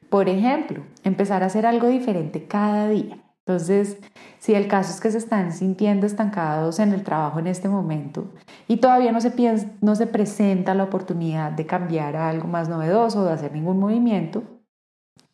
por 0.09 0.29
ejemplo, 0.29 0.81
empezar 1.03 1.43
a 1.43 1.47
hacer 1.47 1.65
algo 1.65 1.89
diferente 1.89 2.47
cada 2.47 2.87
día. 2.87 3.17
Entonces, 3.39 3.97
si 4.39 4.53
el 4.55 4.69
caso 4.69 4.93
es 4.93 5.01
que 5.01 5.11
se 5.11 5.17
están 5.17 5.51
sintiendo 5.51 6.05
estancados 6.05 6.79
en 6.79 6.93
el 6.93 7.03
trabajo 7.03 7.39
en 7.39 7.47
este 7.47 7.67
momento 7.67 8.31
y 8.69 8.77
todavía 8.77 9.11
no 9.11 9.19
se, 9.19 9.33
no 9.81 9.95
se 9.97 10.07
presenta 10.07 10.73
la 10.73 10.85
oportunidad 10.85 11.51
de 11.51 11.65
cambiar 11.65 12.15
a 12.15 12.29
algo 12.29 12.47
más 12.47 12.69
novedoso 12.69 13.19
o 13.19 13.25
de 13.25 13.33
hacer 13.33 13.51
ningún 13.51 13.81
movimiento, 13.81 14.43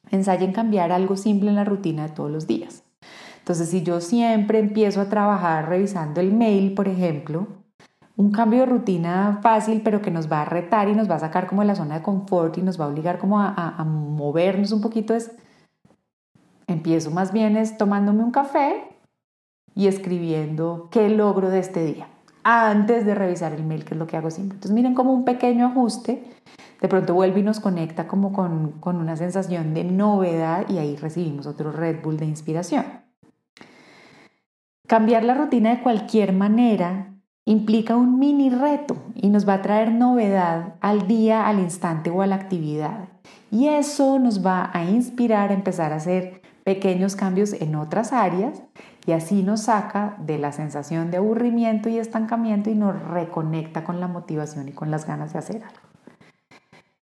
ensayen 0.10 0.52
cambiar 0.52 0.92
algo 0.92 1.16
simple 1.16 1.50
en 1.50 1.58
la 1.58 1.64
rutina 1.64 2.08
de 2.08 2.16
todos 2.16 2.32
los 2.32 2.48
días. 2.48 2.82
Entonces, 3.38 3.70
si 3.70 3.84
yo 3.84 4.02
siempre 4.02 4.58
empiezo 4.58 5.00
a 5.00 5.10
trabajar 5.10 5.70
revisando 5.70 6.22
el 6.22 6.34
mail, 6.34 6.74
por 6.74 6.88
ejemplo, 6.88 7.59
un 8.20 8.32
cambio 8.32 8.60
de 8.60 8.66
rutina 8.66 9.40
fácil, 9.42 9.82
pero 9.82 10.02
que 10.02 10.12
nos 10.12 10.30
va 10.30 10.42
a 10.42 10.46
retar 10.46 10.90
y 10.90 10.94
nos 10.94 11.10
va 11.10 11.16
a 11.16 11.20
sacar 11.20 11.48
como 11.48 11.62
de 11.62 11.68
la 11.68 11.76
zona 11.76 11.96
de 11.96 12.04
confort 12.04 12.58
y 12.58 12.62
nos 12.62 12.80
va 12.80 12.84
a 12.84 12.90
obligar 12.90 13.18
como 13.18 13.40
a, 13.40 13.54
a 13.56 13.84
movernos 13.86 14.74
un 14.74 14.82
poquito 14.82 15.14
es 15.14 15.32
Empiezo 16.70 17.10
más 17.10 17.34
bien 17.34 17.58
es 17.58 17.78
tomándome 17.78 18.24
un 18.24 18.30
café 18.30 18.96
y 19.74 19.88
escribiendo 19.88 20.90
qué 20.92 21.10
logro 21.10 21.50
de 21.50 21.60
este 21.60 21.84
día 21.84 22.08
antes 22.44 23.06
de 23.08 23.16
revisar 23.16 23.54
el 23.54 23.64
mail, 23.64 23.86
que 23.86 23.96
es 23.96 24.00
lo 24.00 24.06
que 24.06 24.18
hago 24.18 24.30
siempre. 24.30 24.56
Entonces 24.56 24.76
miren 24.76 24.94
como 24.94 25.12
un 25.12 25.26
pequeño 25.26 25.66
ajuste, 25.66 26.24
de 26.80 26.88
pronto 26.88 27.16
vuelve 27.16 27.40
y 27.40 27.44
nos 27.44 27.60
conecta 27.60 28.08
como 28.08 28.32
con, 28.34 28.74
con 28.80 28.98
una 28.98 29.16
sensación 29.16 29.74
de 29.74 29.84
novedad 29.84 30.70
y 30.70 30.78
ahí 30.78 30.96
recibimos 30.96 31.48
otro 31.48 31.72
Red 31.72 32.04
Bull 32.04 32.18
de 32.18 32.26
inspiración. 32.26 32.86
Cambiar 34.88 35.24
la 35.24 35.34
rutina 35.34 35.72
de 35.72 35.82
cualquier 35.82 36.34
manera 36.34 37.09
implica 37.50 37.96
un 37.96 38.20
mini 38.20 38.52
reto 38.52 38.96
y 39.16 39.30
nos 39.30 39.50
va 39.50 39.56
a 39.56 39.62
traer 39.64 39.92
novedad 39.92 40.76
al 40.82 41.08
día, 41.08 41.48
al 41.48 41.60
instante 41.60 42.12
o 42.12 42.22
a 42.22 42.28
la 42.28 42.36
actividad. 42.36 43.10
Y 43.50 43.70
eso 43.70 44.20
nos 44.20 44.46
va 44.46 44.70
a 44.72 44.84
inspirar 44.84 45.50
a 45.50 45.56
empezar 45.56 45.92
a 45.92 45.96
hacer 45.96 46.44
pequeños 46.64 47.16
cambios 47.16 47.54
en 47.54 47.76
otras 47.76 48.14
áreas 48.14 48.62
y 49.08 49.14
así 49.14 49.42
nos 49.42 49.62
saca 49.64 50.16
de 50.20 50.38
la 50.38 50.52
sensación 50.52 51.10
de 51.10 51.18
aburrimiento 51.18 51.90
y 51.90 51.98
estancamiento 51.98 52.70
y 52.70 52.76
nos 52.76 53.02
reconecta 53.02 53.84
con 53.84 54.00
la 54.00 54.08
motivación 54.08 54.70
y 54.70 54.72
con 54.72 54.92
las 54.92 55.08
ganas 55.08 55.34
de 55.34 55.40
hacer 55.40 55.64
algo. 55.64 55.89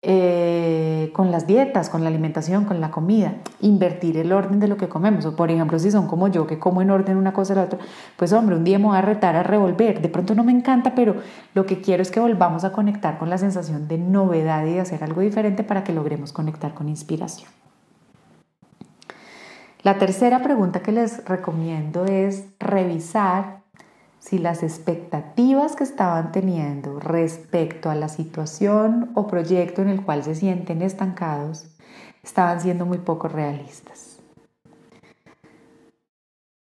Eh, 0.07 1.11
con 1.15 1.31
las 1.31 1.47
dietas, 1.47 1.89
con 1.89 2.03
la 2.03 2.09
alimentación, 2.09 2.67
con 2.67 2.79
la 2.79 2.91
comida, 2.91 3.37
invertir 3.63 4.19
el 4.19 4.33
orden 4.33 4.61
de 4.61 4.69
lo 4.69 4.77
que 4.77 4.87
comemos. 4.87 5.25
O 5.25 5.35
por 5.35 5.51
ejemplo, 5.51 5.79
si 5.79 5.91
son 5.91 6.09
como 6.09 6.29
yo 6.29 6.47
que 6.47 6.59
como 6.59 6.83
en 6.83 6.91
orden 6.91 7.17
una 7.17 7.33
cosa 7.33 7.55
y 7.55 7.57
la 7.57 7.63
otra, 7.63 7.79
pues 8.19 8.35
hombre, 8.35 8.55
un 8.55 8.65
día 8.65 8.79
me 8.79 8.85
voy 8.85 8.99
a 8.99 9.01
retar 9.01 9.35
a 9.35 9.43
revolver. 9.43 10.03
De 10.03 10.11
pronto 10.11 10.35
no 10.35 10.45
me 10.45 10.53
encanta, 10.53 10.95
pero 10.95 11.17
lo 11.55 11.65
que 11.65 11.81
quiero 11.81 12.03
es 12.03 12.11
que 12.11 12.21
volvamos 12.21 12.65
a 12.65 12.73
conectar 12.73 13.17
con 13.17 13.31
la 13.31 13.39
sensación 13.39 13.89
de 13.89 13.97
novedad 13.97 14.67
y 14.67 14.75
de 14.75 14.81
hacer 14.81 15.03
algo 15.03 15.23
diferente 15.23 15.65
para 15.65 15.85
que 15.85 15.95
logremos 15.95 16.35
conectar 16.35 16.75
con 16.75 16.91
inspiración. 16.91 17.49
La 19.83 19.97
tercera 19.99 20.43
pregunta 20.43 20.81
que 20.81 20.93
les 20.93 21.25
recomiendo 21.25 22.05
es 22.05 22.45
revisar 22.61 23.64
si 24.25 24.39
las 24.39 24.63
expectativas 24.63 25.77
que 25.77 25.85
estaban 25.85 26.33
teniendo 26.33 26.99
respecto 26.99 27.91
a 27.91 27.95
la 27.95 28.09
situación 28.09 29.11
o 29.15 29.27
proyecto 29.27 29.83
en 29.83 29.89
el 29.91 30.03
cual 30.03 30.25
se 30.25 30.35
sienten 30.35 30.81
estancados 30.81 31.67
estaban 32.23 32.59
siendo 32.59 32.87
muy 32.87 32.97
poco 32.97 33.29
realistas. 33.29 34.19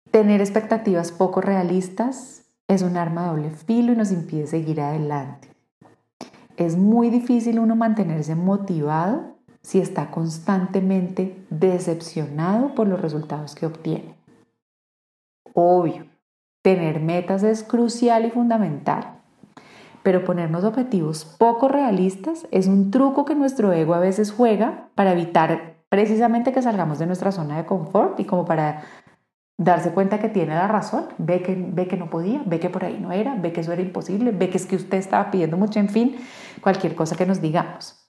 Tener 0.09 0.41
expectativas 0.41 1.11
poco 1.11 1.39
realistas 1.39 2.45
es 2.67 2.81
un 2.81 2.97
arma 2.97 3.25
de 3.25 3.29
doble 3.29 3.49
filo 3.51 3.93
y 3.93 3.95
nos 3.95 4.11
impide 4.11 4.47
seguir 4.47 4.81
adelante. 4.81 5.47
Es 6.57 6.77
muy 6.77 7.11
difícil 7.11 7.59
uno 7.59 7.75
mantenerse 7.75 8.33
motivado 8.33 9.35
si 9.61 9.79
está 9.79 10.09
constantemente 10.09 11.45
decepcionado 11.51 12.73
por 12.73 12.87
los 12.87 12.99
resultados 12.99 13.53
que 13.53 13.67
obtiene. 13.67 14.15
Obvio, 15.53 16.10
tener 16.61 16.99
metas 16.99 17.43
es 17.43 17.63
crucial 17.63 18.25
y 18.25 18.31
fundamental, 18.31 19.19
pero 20.03 20.23
ponernos 20.23 20.63
objetivos 20.63 21.25
poco 21.25 21.67
realistas 21.67 22.47
es 22.51 22.67
un 22.67 22.91
truco 22.91 23.25
que 23.25 23.35
nuestro 23.35 23.73
ego 23.73 23.93
a 23.93 23.99
veces 23.99 24.31
juega 24.31 24.89
para 24.95 25.13
evitar 25.13 25.75
precisamente 25.89 26.53
que 26.53 26.61
salgamos 26.61 26.99
de 26.99 27.07
nuestra 27.07 27.31
zona 27.31 27.57
de 27.57 27.65
confort 27.65 28.19
y 28.19 28.25
como 28.25 28.45
para 28.45 28.83
darse 29.57 29.91
cuenta 29.91 30.19
que 30.19 30.29
tiene 30.29 30.55
la 30.55 30.67
razón, 30.67 31.05
ve 31.17 31.43
que, 31.43 31.55
ve 31.55 31.87
que 31.87 31.97
no 31.97 32.09
podía, 32.09 32.41
ve 32.45 32.59
que 32.59 32.69
por 32.69 32.83
ahí 32.83 32.97
no 32.99 33.11
era, 33.11 33.35
ve 33.35 33.53
que 33.53 33.61
eso 33.61 33.71
era 33.71 33.81
imposible, 33.81 34.31
ve 34.31 34.49
que 34.49 34.57
es 34.57 34.65
que 34.65 34.75
usted 34.75 34.97
estaba 34.97 35.29
pidiendo 35.29 35.57
mucho, 35.57 35.79
en 35.79 35.89
fin, 35.89 36.15
cualquier 36.61 36.95
cosa 36.95 37.15
que 37.15 37.27
nos 37.27 37.41
digamos. 37.41 38.01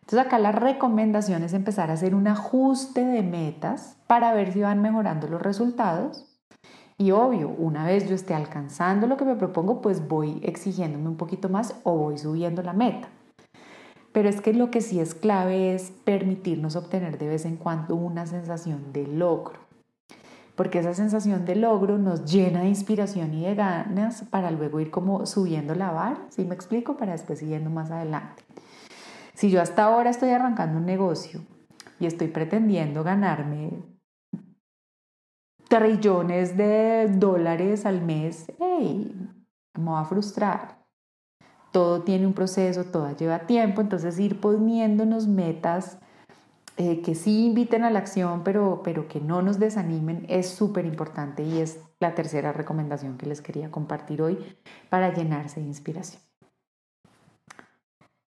Entonces 0.00 0.26
acá 0.26 0.38
la 0.38 0.52
recomendación 0.52 1.42
es 1.42 1.52
empezar 1.52 1.90
a 1.90 1.94
hacer 1.94 2.14
un 2.14 2.28
ajuste 2.28 3.04
de 3.04 3.22
metas 3.22 3.98
para 4.06 4.32
ver 4.32 4.52
si 4.52 4.60
van 4.60 4.80
mejorando 4.80 5.26
los 5.26 5.42
resultados. 5.42 6.35
Y 6.98 7.10
obvio, 7.10 7.50
una 7.50 7.84
vez 7.84 8.08
yo 8.08 8.14
esté 8.14 8.32
alcanzando 8.32 9.06
lo 9.06 9.18
que 9.18 9.26
me 9.26 9.36
propongo, 9.36 9.82
pues 9.82 10.08
voy 10.08 10.40
exigiéndome 10.42 11.08
un 11.08 11.16
poquito 11.16 11.50
más 11.50 11.74
o 11.82 11.94
voy 11.94 12.16
subiendo 12.16 12.62
la 12.62 12.72
meta. 12.72 13.08
Pero 14.12 14.30
es 14.30 14.40
que 14.40 14.54
lo 14.54 14.70
que 14.70 14.80
sí 14.80 14.98
es 14.98 15.14
clave 15.14 15.74
es 15.74 15.90
permitirnos 15.90 16.74
obtener 16.74 17.18
de 17.18 17.28
vez 17.28 17.44
en 17.44 17.56
cuando 17.56 17.94
una 17.96 18.26
sensación 18.26 18.94
de 18.94 19.06
logro. 19.06 19.60
Porque 20.54 20.78
esa 20.78 20.94
sensación 20.94 21.44
de 21.44 21.56
logro 21.56 21.98
nos 21.98 22.24
llena 22.24 22.62
de 22.62 22.68
inspiración 22.68 23.34
y 23.34 23.44
de 23.44 23.54
ganas 23.54 24.24
para 24.30 24.50
luego 24.50 24.80
ir 24.80 24.90
como 24.90 25.26
subiendo 25.26 25.74
la 25.74 25.90
barra, 25.90 26.22
¿sí 26.30 26.46
me 26.46 26.54
explico? 26.54 26.96
Para 26.96 27.12
después 27.12 27.40
siguiendo 27.40 27.68
más 27.68 27.90
adelante. 27.90 28.42
Si 29.34 29.50
yo 29.50 29.60
hasta 29.60 29.84
ahora 29.84 30.08
estoy 30.08 30.30
arrancando 30.30 30.78
un 30.78 30.86
negocio 30.86 31.42
y 32.00 32.06
estoy 32.06 32.28
pretendiendo 32.28 33.04
ganarme 33.04 33.82
trillones 35.68 36.56
de 36.56 37.08
dólares 37.08 37.86
al 37.86 38.02
mes, 38.02 38.52
hey, 38.58 39.12
me 39.78 39.90
va 39.90 40.00
a 40.00 40.04
frustrar. 40.04 40.84
Todo 41.72 42.02
tiene 42.02 42.26
un 42.26 42.32
proceso, 42.32 42.84
todo 42.84 43.14
lleva 43.16 43.40
tiempo, 43.40 43.80
entonces 43.80 44.18
ir 44.18 44.40
poniéndonos 44.40 45.26
metas 45.26 45.98
eh, 46.78 47.00
que 47.00 47.14
sí 47.14 47.46
inviten 47.46 47.84
a 47.84 47.90
la 47.90 47.98
acción, 47.98 48.42
pero, 48.44 48.82
pero 48.84 49.08
que 49.08 49.20
no 49.20 49.40
nos 49.42 49.58
desanimen, 49.58 50.26
es 50.28 50.48
súper 50.50 50.84
importante 50.84 51.42
y 51.42 51.58
es 51.58 51.80
la 52.00 52.14
tercera 52.14 52.52
recomendación 52.52 53.16
que 53.16 53.26
les 53.26 53.40
quería 53.40 53.70
compartir 53.70 54.20
hoy 54.20 54.38
para 54.90 55.12
llenarse 55.14 55.60
de 55.60 55.66
inspiración. 55.66 56.22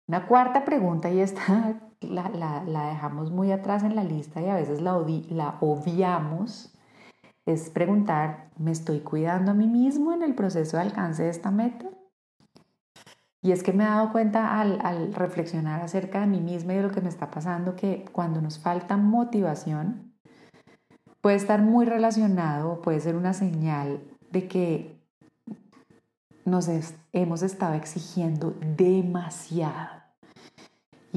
Una 0.08 0.25
cuarta 0.25 0.63
pregunta, 0.63 1.10
y 1.12 1.20
esta 1.20 1.75
la, 2.01 2.63
dejamos 2.94 3.32
muy 3.32 3.51
atrás 3.51 3.84
en 3.84 3.96
la 3.96 4.06
lista 4.06 4.41
y 4.41 4.48
a 4.48 4.56
veces 4.56 4.82
la, 4.82 4.98
la 5.29 5.58
obviamos, 5.60 6.74
es 7.48 7.70
preguntar, 7.70 8.50
¿me 8.58 8.72
estoy 8.72 9.00
cuidando 9.00 9.51
a 9.51 9.54
mí 9.54 9.68
mismo 9.68 10.13
en 10.13 10.22
el 10.22 10.36
proceso 10.36 10.75
de 10.75 10.84
alcance 10.84 11.24
de 11.24 11.30
esta 11.30 11.50
meta? 11.50 11.88
Y 13.42 13.54
es 13.54 13.63
que 13.63 13.72
me 13.72 13.86
he 13.86 13.88
dado 13.88 14.12
cuenta 14.12 14.60
al, 14.60 15.13
reflexionar 15.13 15.82
acerca 15.82 16.20
de 16.20 16.27
mí 16.27 16.42
misma 16.42 16.74
y 16.74 16.77
de 16.77 16.84
lo 16.84 16.92
que 16.92 17.00
me 17.00 17.08
está 17.08 17.32
pasando 17.32 17.77
que 17.77 18.04
cuando 18.12 18.42
nos 18.42 18.60
falta 18.60 18.98
motivación 18.98 20.13
puede 21.22 21.38
estar 21.38 21.62
muy 21.62 21.86
relacionado, 21.86 22.82
puede 22.82 23.00
ser 23.00 23.16
una 23.16 23.34
señal 23.34 24.01
de 24.30 24.48
que 24.50 25.01
nos 26.44 26.70
hemos 27.13 27.42
estado 27.44 27.75
exigiendo 27.75 28.56
demasiado. 28.75 29.97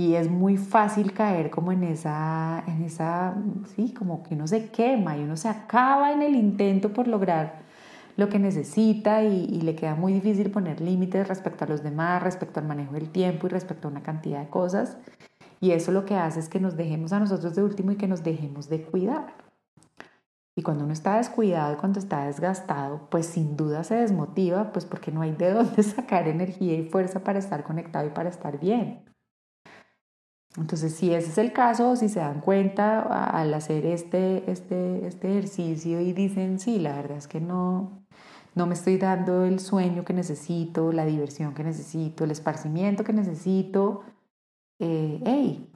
Y 0.01 0.15
es 0.15 0.31
muy 0.31 0.57
fácil 0.57 1.13
caer 1.13 1.51
como 1.51 1.73
en 1.73 1.83
esa, 1.85 2.65
en 2.67 2.85
esa, 2.85 3.35
sí, 3.77 3.93
como 3.93 4.23
que 4.23 4.35
uno 4.35 4.47
se 4.47 4.71
quema 4.71 5.19
y 5.19 5.25
uno 5.25 5.37
se 5.37 5.51
acaba 5.51 6.13
en 6.13 6.23
el 6.23 6.37
intento 6.37 6.95
por 6.95 7.07
lograr 7.07 7.61
lo 8.17 8.31
que 8.31 8.39
necesita 8.39 9.23
y, 9.25 9.45
y 9.45 9.61
le 9.61 9.75
queda 9.75 9.97
muy 9.97 10.15
difícil 10.15 10.51
poner 10.51 10.81
límites 10.81 11.29
respecto 11.29 11.67
a 11.67 11.69
los 11.69 11.83
demás, 11.83 12.23
respecto 12.23 12.61
al 12.61 12.67
manejo 12.67 12.95
del 12.95 13.11
tiempo 13.11 13.47
y 13.47 13.51
respecto 13.51 13.89
a 13.89 13.91
una 13.91 14.03
cantidad 14.03 14.41
de 14.41 14.49
cosas. 14.49 14.97
Y 15.61 15.73
eso 15.73 15.93
lo 15.93 16.07
que 16.07 16.15
hace 16.15 16.41
es 16.41 16.49
que 16.49 16.61
nos 16.61 16.79
dejemos 16.79 17.13
a 17.13 17.21
nosotros 17.21 17.55
de 17.55 17.63
último 17.63 17.93
y 17.93 17.97
que 17.97 18.09
nos 18.09 18.25
dejemos 18.25 18.71
de 18.71 18.83
cuidar. 18.83 19.35
Y 20.57 20.63
cuando 20.63 20.85
uno 20.85 20.95
está 20.95 21.19
descuidado 21.19 21.75
y 21.75 21.77
cuando 21.77 21.99
está 21.99 22.25
desgastado, 22.25 23.07
pues 23.11 23.27
sin 23.27 23.55
duda 23.55 23.85
se 23.85 23.97
desmotiva, 23.97 24.73
pues 24.73 24.87
porque 24.87 25.13
no 25.13 25.21
hay 25.21 25.33
de 25.33 25.53
dónde 25.53 25.83
sacar 25.83 26.27
energía 26.27 26.73
y 26.73 26.89
fuerza 26.89 27.21
para 27.21 27.39
estar 27.39 27.65
conectado 27.65 28.07
y 28.07 28.11
para 28.13 28.31
estar 28.31 28.59
bien. 28.59 29.10
Entonces, 30.57 30.95
si 30.95 31.15
ese 31.15 31.31
es 31.31 31.39
el 31.39 31.53
caso, 31.53 31.95
si 31.95 32.09
se 32.09 32.21
dan 32.21 32.41
cuenta 32.41 33.01
al 33.01 33.55
hacer 33.55 33.87
este, 33.87 34.51
este, 34.51 35.07
este 35.07 35.31
ejercicio 35.31 36.01
y 36.01 36.13
dicen, 36.13 36.59
sí, 36.59 36.81
la 36.81 36.97
verdad 36.97 37.19
es 37.19 37.29
que 37.29 37.41
no, 37.41 38.03
no 38.55 38.67
me 38.67 38.75
estoy 38.75 38.97
dando 38.97 39.45
el 39.45 39.61
sueño 39.61 40.05
que 40.05 40.13
necesito, 40.13 40.93
la 40.93 41.05
diversión 41.05 41.55
que 41.55 41.63
necesito, 41.63 42.25
el 42.25 42.33
esparcimiento 42.33 43.05
que 43.05 43.13
necesito, 43.13 44.03
eh, 44.81 45.69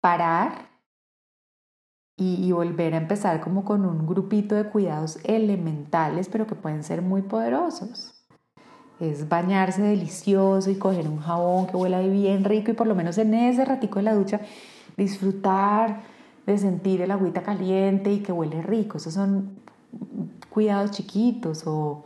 parar 0.00 0.70
y, 2.16 2.52
volver 2.52 2.94
a 2.94 2.98
empezar 2.98 3.40
como 3.40 3.64
con 3.64 3.84
un 3.84 4.06
grupito 4.06 4.54
de 4.54 4.68
cuidados 4.68 5.18
elementales, 5.24 6.28
pero 6.28 6.46
que 6.46 6.54
pueden 6.54 6.84
ser 6.84 7.02
muy 7.02 7.22
poderosos. 7.22 8.23
Es 9.00 9.28
bañarse 9.28 9.82
delicioso 9.82 10.70
y 10.70 10.76
coger 10.76 11.08
un 11.08 11.18
jabón 11.18 11.66
que 11.66 11.76
huela 11.76 12.00
bien 12.00 12.44
rico 12.44 12.70
y 12.70 12.74
por 12.74 12.86
lo 12.86 12.94
menos 12.94 13.18
en 13.18 13.34
ese 13.34 13.64
ratico 13.64 13.98
de 13.98 14.04
la 14.04 14.14
ducha 14.14 14.40
disfrutar 14.96 16.00
de 16.46 16.58
sentir 16.58 17.00
el 17.00 17.10
agüita 17.10 17.42
caliente 17.42 18.12
y 18.12 18.20
que 18.20 18.32
huele 18.32 18.62
rico. 18.62 18.98
Esos 18.98 19.14
son 19.14 19.50
cuidados 20.50 20.92
chiquitos 20.92 21.64
o 21.66 22.04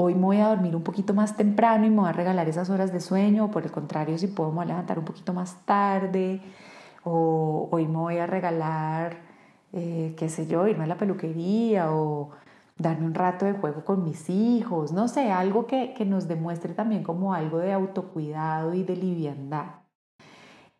hoy 0.00 0.14
me 0.14 0.22
voy 0.22 0.36
a 0.38 0.48
dormir 0.48 0.74
un 0.74 0.82
poquito 0.82 1.12
más 1.12 1.36
temprano 1.36 1.86
y 1.86 1.90
me 1.90 1.96
voy 1.96 2.08
a 2.08 2.12
regalar 2.12 2.48
esas 2.48 2.70
horas 2.70 2.92
de 2.92 3.00
sueño, 3.00 3.46
o 3.46 3.50
por 3.50 3.64
el 3.64 3.70
contrario, 3.70 4.16
si 4.16 4.28
puedo 4.28 4.50
me 4.50 4.56
voy 4.56 4.64
a 4.64 4.68
levantar 4.68 4.98
un 4.98 5.04
poquito 5.04 5.34
más 5.34 5.56
tarde, 5.66 6.40
o 7.04 7.68
hoy 7.70 7.86
me 7.86 7.96
voy 7.96 8.16
a 8.18 8.26
regalar, 8.26 9.18
eh, 9.72 10.14
qué 10.16 10.28
sé 10.30 10.46
yo, 10.46 10.66
irme 10.66 10.84
a 10.84 10.86
la 10.86 10.96
peluquería, 10.96 11.92
o 11.92 12.30
darme 12.80 13.06
un 13.06 13.14
rato 13.14 13.44
de 13.44 13.52
juego 13.52 13.84
con 13.84 14.02
mis 14.04 14.30
hijos, 14.30 14.92
no 14.92 15.08
sé, 15.08 15.30
algo 15.30 15.66
que, 15.66 15.94
que 15.94 16.04
nos 16.04 16.28
demuestre 16.28 16.74
también 16.74 17.02
como 17.02 17.34
algo 17.34 17.58
de 17.58 17.72
autocuidado 17.72 18.74
y 18.74 18.82
de 18.82 18.96
liviandad. 18.96 19.66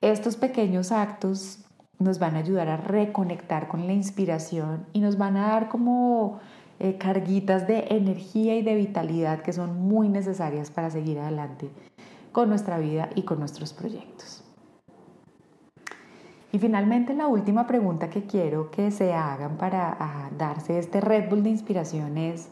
Estos 0.00 0.36
pequeños 0.36 0.92
actos 0.92 1.64
nos 1.98 2.18
van 2.18 2.34
a 2.34 2.38
ayudar 2.38 2.68
a 2.68 2.78
reconectar 2.78 3.68
con 3.68 3.86
la 3.86 3.92
inspiración 3.92 4.86
y 4.92 5.00
nos 5.00 5.18
van 5.18 5.36
a 5.36 5.48
dar 5.48 5.68
como 5.68 6.40
eh, 6.78 6.96
carguitas 6.96 7.66
de 7.66 7.84
energía 7.90 8.56
y 8.56 8.62
de 8.62 8.74
vitalidad 8.74 9.42
que 9.42 9.52
son 9.52 9.78
muy 9.78 10.08
necesarias 10.08 10.70
para 10.70 10.90
seguir 10.90 11.18
adelante 11.18 11.68
con 12.32 12.48
nuestra 12.48 12.78
vida 12.78 13.10
y 13.14 13.22
con 13.22 13.38
nuestros 13.38 13.74
proyectos. 13.74 14.39
Y 16.52 16.58
finalmente 16.58 17.14
la 17.14 17.28
última 17.28 17.66
pregunta 17.66 18.10
que 18.10 18.24
quiero 18.24 18.70
que 18.70 18.90
se 18.90 19.12
hagan 19.12 19.56
para 19.56 19.96
ah, 20.00 20.30
darse 20.36 20.78
este 20.78 21.00
Red 21.00 21.28
Bull 21.30 21.44
de 21.44 21.50
inspiración 21.50 22.18
es, 22.18 22.48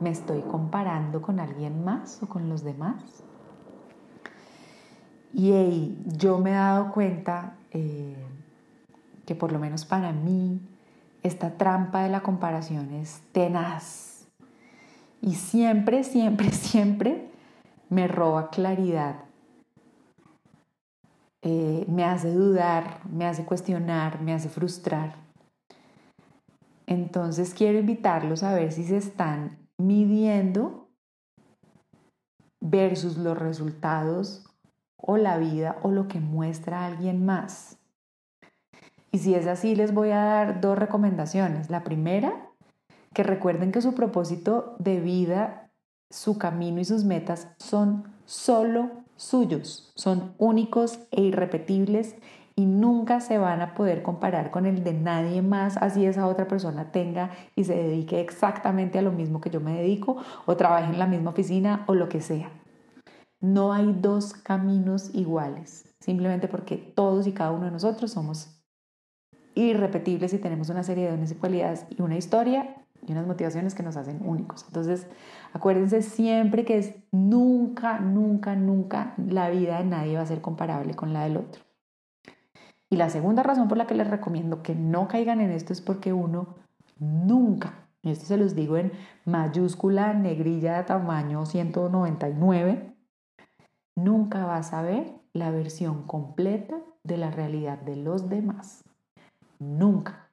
¿me 0.00 0.10
estoy 0.10 0.42
comparando 0.42 1.22
con 1.22 1.40
alguien 1.40 1.84
más 1.84 2.22
o 2.22 2.28
con 2.28 2.48
los 2.50 2.62
demás? 2.62 3.24
Y 5.32 5.96
yo 6.06 6.38
me 6.38 6.50
he 6.50 6.54
dado 6.54 6.92
cuenta 6.92 7.56
eh, 7.70 8.16
que 9.24 9.34
por 9.34 9.52
lo 9.52 9.58
menos 9.58 9.84
para 9.84 10.12
mí 10.12 10.60
esta 11.22 11.56
trampa 11.56 12.02
de 12.02 12.10
la 12.10 12.20
comparación 12.20 12.92
es 12.94 13.22
tenaz. 13.32 14.26
Y 15.20 15.34
siempre, 15.34 16.04
siempre, 16.04 16.50
siempre 16.52 17.30
me 17.88 18.06
roba 18.06 18.50
claridad. 18.50 19.27
Eh, 21.42 21.84
me 21.88 22.04
hace 22.04 22.32
dudar, 22.32 23.00
me 23.08 23.26
hace 23.26 23.44
cuestionar, 23.44 24.20
me 24.20 24.32
hace 24.34 24.48
frustrar. 24.48 25.14
Entonces 26.86 27.54
quiero 27.54 27.78
invitarlos 27.78 28.42
a 28.42 28.54
ver 28.54 28.72
si 28.72 28.84
se 28.84 28.96
están 28.96 29.58
midiendo 29.76 30.88
versus 32.60 33.16
los 33.18 33.38
resultados 33.38 34.44
o 34.96 35.16
la 35.16 35.38
vida 35.38 35.78
o 35.82 35.90
lo 35.90 36.08
que 36.08 36.20
muestra 36.20 36.86
alguien 36.86 37.24
más. 37.24 37.78
Y 39.10 39.18
si 39.18 39.34
es 39.34 39.46
así, 39.46 39.74
les 39.74 39.94
voy 39.94 40.10
a 40.10 40.24
dar 40.24 40.60
dos 40.60 40.78
recomendaciones. 40.78 41.70
La 41.70 41.84
primera, 41.84 42.50
que 43.14 43.22
recuerden 43.22 43.72
que 43.72 43.80
su 43.80 43.94
propósito 43.94 44.76
de 44.78 45.00
vida, 45.00 45.70
su 46.10 46.38
camino 46.38 46.80
y 46.80 46.84
sus 46.84 47.04
metas 47.04 47.48
son 47.58 48.12
solo 48.26 48.97
suyos, 49.18 49.92
son 49.96 50.32
únicos 50.38 51.00
e 51.10 51.20
irrepetibles 51.20 52.16
y 52.54 52.66
nunca 52.66 53.20
se 53.20 53.36
van 53.38 53.60
a 53.60 53.74
poder 53.74 54.02
comparar 54.02 54.50
con 54.50 54.64
el 54.64 54.82
de 54.82 54.94
nadie 54.94 55.42
más, 55.42 55.76
así 55.76 56.06
esa 56.06 56.26
otra 56.26 56.48
persona 56.48 56.90
tenga 56.90 57.30
y 57.54 57.64
se 57.64 57.74
dedique 57.74 58.20
exactamente 58.20 58.98
a 58.98 59.02
lo 59.02 59.12
mismo 59.12 59.40
que 59.40 59.50
yo 59.50 59.60
me 59.60 59.78
dedico 59.78 60.16
o 60.46 60.56
trabaje 60.56 60.92
en 60.92 60.98
la 60.98 61.06
misma 61.06 61.30
oficina 61.30 61.84
o 61.86 61.94
lo 61.94 62.08
que 62.08 62.20
sea. 62.20 62.50
No 63.40 63.72
hay 63.72 63.92
dos 64.00 64.34
caminos 64.34 65.14
iguales, 65.14 65.94
simplemente 66.00 66.48
porque 66.48 66.76
todos 66.76 67.26
y 67.26 67.32
cada 67.32 67.52
uno 67.52 67.66
de 67.66 67.70
nosotros 67.72 68.10
somos 68.12 68.60
irrepetibles 69.54 70.32
y 70.32 70.38
tenemos 70.38 70.68
una 70.68 70.82
serie 70.82 71.04
de 71.04 71.10
dones 71.10 71.32
y 71.32 71.34
cualidades 71.34 71.86
y 71.90 72.02
una 72.02 72.16
historia 72.16 72.76
y 73.06 73.12
unas 73.12 73.26
motivaciones 73.26 73.74
que 73.74 73.82
nos 73.82 73.96
hacen 73.96 74.20
únicos. 74.24 74.64
Entonces, 74.66 75.06
acuérdense 75.52 76.02
siempre 76.02 76.64
que 76.64 76.78
es 76.78 76.94
nunca, 77.10 78.00
nunca, 78.00 78.54
nunca 78.56 79.14
la 79.16 79.50
vida 79.50 79.78
de 79.78 79.84
nadie 79.84 80.16
va 80.16 80.22
a 80.22 80.26
ser 80.26 80.40
comparable 80.40 80.94
con 80.94 81.12
la 81.12 81.24
del 81.24 81.38
otro. 81.38 81.62
Y 82.90 82.96
la 82.96 83.10
segunda 83.10 83.42
razón 83.42 83.68
por 83.68 83.76
la 83.76 83.86
que 83.86 83.94
les 83.94 84.08
recomiendo 84.08 84.62
que 84.62 84.74
no 84.74 85.08
caigan 85.08 85.40
en 85.40 85.50
esto 85.50 85.72
es 85.72 85.80
porque 85.80 86.12
uno 86.12 86.56
nunca, 86.98 87.88
y 88.02 88.10
esto 88.10 88.26
se 88.26 88.36
los 88.36 88.54
digo 88.54 88.76
en 88.76 88.92
mayúscula, 89.24 90.14
negrilla 90.14 90.86
tamaño 90.86 91.44
199, 91.44 92.94
nunca 93.94 94.46
va 94.46 94.56
a 94.56 94.62
saber 94.62 95.12
la 95.32 95.50
versión 95.50 96.04
completa 96.04 96.76
de 97.04 97.16
la 97.18 97.30
realidad 97.30 97.78
de 97.78 97.96
los 97.96 98.28
demás. 98.28 98.82
Nunca. 99.58 100.27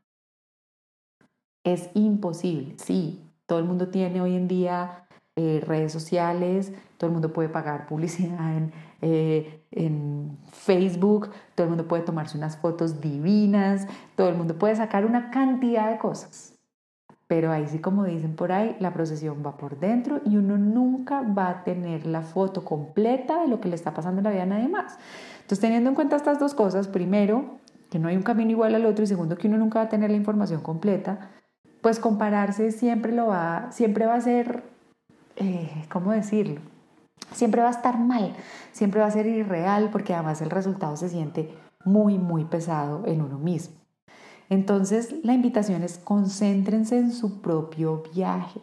Es 1.65 1.89
imposible. 1.95 2.75
Sí, 2.77 3.21
todo 3.47 3.59
el 3.59 3.65
mundo 3.65 3.89
tiene 3.89 4.21
hoy 4.21 4.35
en 4.35 4.47
día 4.47 5.07
eh, 5.35 5.61
redes 5.65 5.91
sociales, 5.91 6.71
todo 6.97 7.07
el 7.07 7.13
mundo 7.13 7.33
puede 7.33 7.49
pagar 7.49 7.87
publicidad 7.87 8.55
en, 8.55 8.71
eh, 9.01 9.65
en 9.71 10.37
Facebook, 10.51 11.31
todo 11.55 11.65
el 11.65 11.69
mundo 11.71 11.87
puede 11.87 12.03
tomarse 12.03 12.37
unas 12.37 12.55
fotos 12.55 13.01
divinas, 13.01 13.87
todo 14.15 14.29
el 14.29 14.35
mundo 14.35 14.57
puede 14.57 14.75
sacar 14.75 15.05
una 15.05 15.31
cantidad 15.31 15.91
de 15.91 15.97
cosas. 15.97 16.53
Pero 17.27 17.51
ahí 17.51 17.67
sí, 17.67 17.79
como 17.79 18.03
dicen 18.03 18.35
por 18.35 18.51
ahí, 18.51 18.75
la 18.79 18.93
procesión 18.93 19.43
va 19.43 19.57
por 19.57 19.79
dentro 19.79 20.21
y 20.23 20.37
uno 20.37 20.59
nunca 20.59 21.21
va 21.21 21.49
a 21.49 21.63
tener 21.63 22.05
la 22.05 22.21
foto 22.21 22.63
completa 22.63 23.41
de 23.41 23.47
lo 23.47 23.59
que 23.59 23.69
le 23.69 23.75
está 23.75 23.95
pasando 23.95 24.19
en 24.19 24.25
la 24.25 24.29
vida 24.29 24.43
a 24.43 24.45
nadie 24.45 24.67
más. 24.67 24.99
Entonces, 25.37 25.59
teniendo 25.59 25.89
en 25.89 25.95
cuenta 25.95 26.15
estas 26.15 26.37
dos 26.37 26.53
cosas, 26.53 26.87
primero, 26.87 27.57
que 27.89 27.97
no 27.97 28.07
hay 28.07 28.15
un 28.15 28.21
camino 28.21 28.51
igual 28.51 28.75
al 28.75 28.85
otro 28.85 29.03
y 29.03 29.07
segundo 29.07 29.35
que 29.35 29.47
uno 29.47 29.57
nunca 29.57 29.79
va 29.79 29.85
a 29.85 29.89
tener 29.89 30.11
la 30.11 30.17
información 30.17 30.61
completa, 30.61 31.31
pues 31.85 31.99
compararse 31.99 32.71
siempre 32.71 33.11
lo 33.11 33.27
va, 33.27 33.67
siempre 33.71 34.07
va 34.07 34.15
a 34.15 34.21
ser, 34.21 34.63
eh, 35.35 35.85
¿cómo 35.91 36.13
decirlo? 36.13 36.59
Siempre 37.31 37.61
va 37.61 37.67
a 37.67 37.71
estar 37.73 37.99
mal, 37.99 38.33
siempre 38.71 39.01
va 39.01 39.05
a 39.05 39.11
ser 39.11 39.27
irreal 39.27 39.91
porque 39.91 40.15
además 40.15 40.41
el 40.41 40.49
resultado 40.49 40.97
se 40.97 41.09
siente 41.09 41.55
muy, 41.83 42.17
muy 42.17 42.43
pesado 42.45 43.05
en 43.05 43.21
uno 43.21 43.37
mismo. 43.37 43.75
Entonces 44.49 45.13
la 45.23 45.35
invitación 45.35 45.83
es 45.83 45.99
concéntrense 45.99 46.97
en 46.97 47.11
su 47.11 47.39
propio 47.41 48.01
viaje 48.15 48.61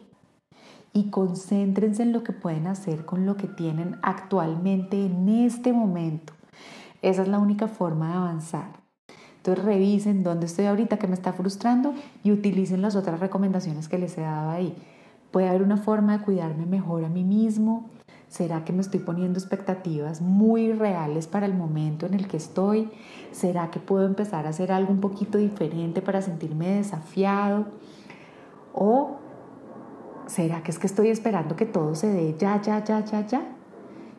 y 0.91 1.09
concéntrense 1.09 2.03
en 2.03 2.11
lo 2.11 2.25
que 2.25 2.33
pueden 2.33 2.67
hacer 2.67 3.05
con 3.05 3.25
lo 3.25 3.37
que 3.37 3.47
tienen 3.47 3.99
actualmente 4.01 4.97
en 4.97 5.29
este 5.29 5.71
momento. 5.71 6.33
Esa 7.01 7.21
es 7.21 7.29
la 7.29 7.39
única 7.39 7.69
forma 7.69 8.09
de 8.09 8.15
avanzar. 8.15 8.82
Entonces 9.43 9.65
revisen 9.65 10.23
dónde 10.23 10.45
estoy 10.45 10.67
ahorita 10.67 10.95
que 10.95 11.05
me 11.05 11.15
está 11.15 11.33
frustrando 11.33 11.93
y 12.23 12.31
utilicen 12.31 12.81
las 12.81 12.95
otras 12.95 13.19
recomendaciones 13.19 13.89
que 13.89 13.97
les 13.97 14.17
he 14.17 14.21
dado 14.21 14.51
ahí. 14.51 14.73
¿Puede 15.31 15.49
haber 15.49 15.63
una 15.63 15.75
forma 15.75 16.17
de 16.17 16.23
cuidarme 16.23 16.65
mejor 16.65 17.03
a 17.03 17.09
mí 17.09 17.25
mismo? 17.25 17.89
¿Será 18.29 18.63
que 18.63 18.71
me 18.71 18.79
estoy 18.79 19.01
poniendo 19.01 19.37
expectativas 19.37 20.21
muy 20.21 20.71
reales 20.71 21.27
para 21.27 21.45
el 21.45 21.55
momento 21.55 22.05
en 22.05 22.13
el 22.13 22.29
que 22.29 22.37
estoy? 22.37 22.89
¿Será 23.33 23.69
que 23.69 23.81
puedo 23.81 24.05
empezar 24.05 24.45
a 24.45 24.51
hacer 24.51 24.71
algo 24.71 24.93
un 24.93 25.01
poquito 25.01 25.37
diferente 25.37 26.01
para 26.01 26.21
sentirme 26.21 26.75
desafiado? 26.75 27.65
¿O 28.73 29.17
será 30.27 30.63
que 30.63 30.71
es 30.71 30.79
que 30.79 30.87
estoy 30.87 31.09
esperando 31.09 31.57
que 31.57 31.65
todo 31.65 31.95
se 31.95 32.07
dé 32.07 32.33
ya, 32.39 32.61
ya, 32.61 32.81
ya, 32.81 33.03
ya, 33.03 33.27
ya? 33.27 33.41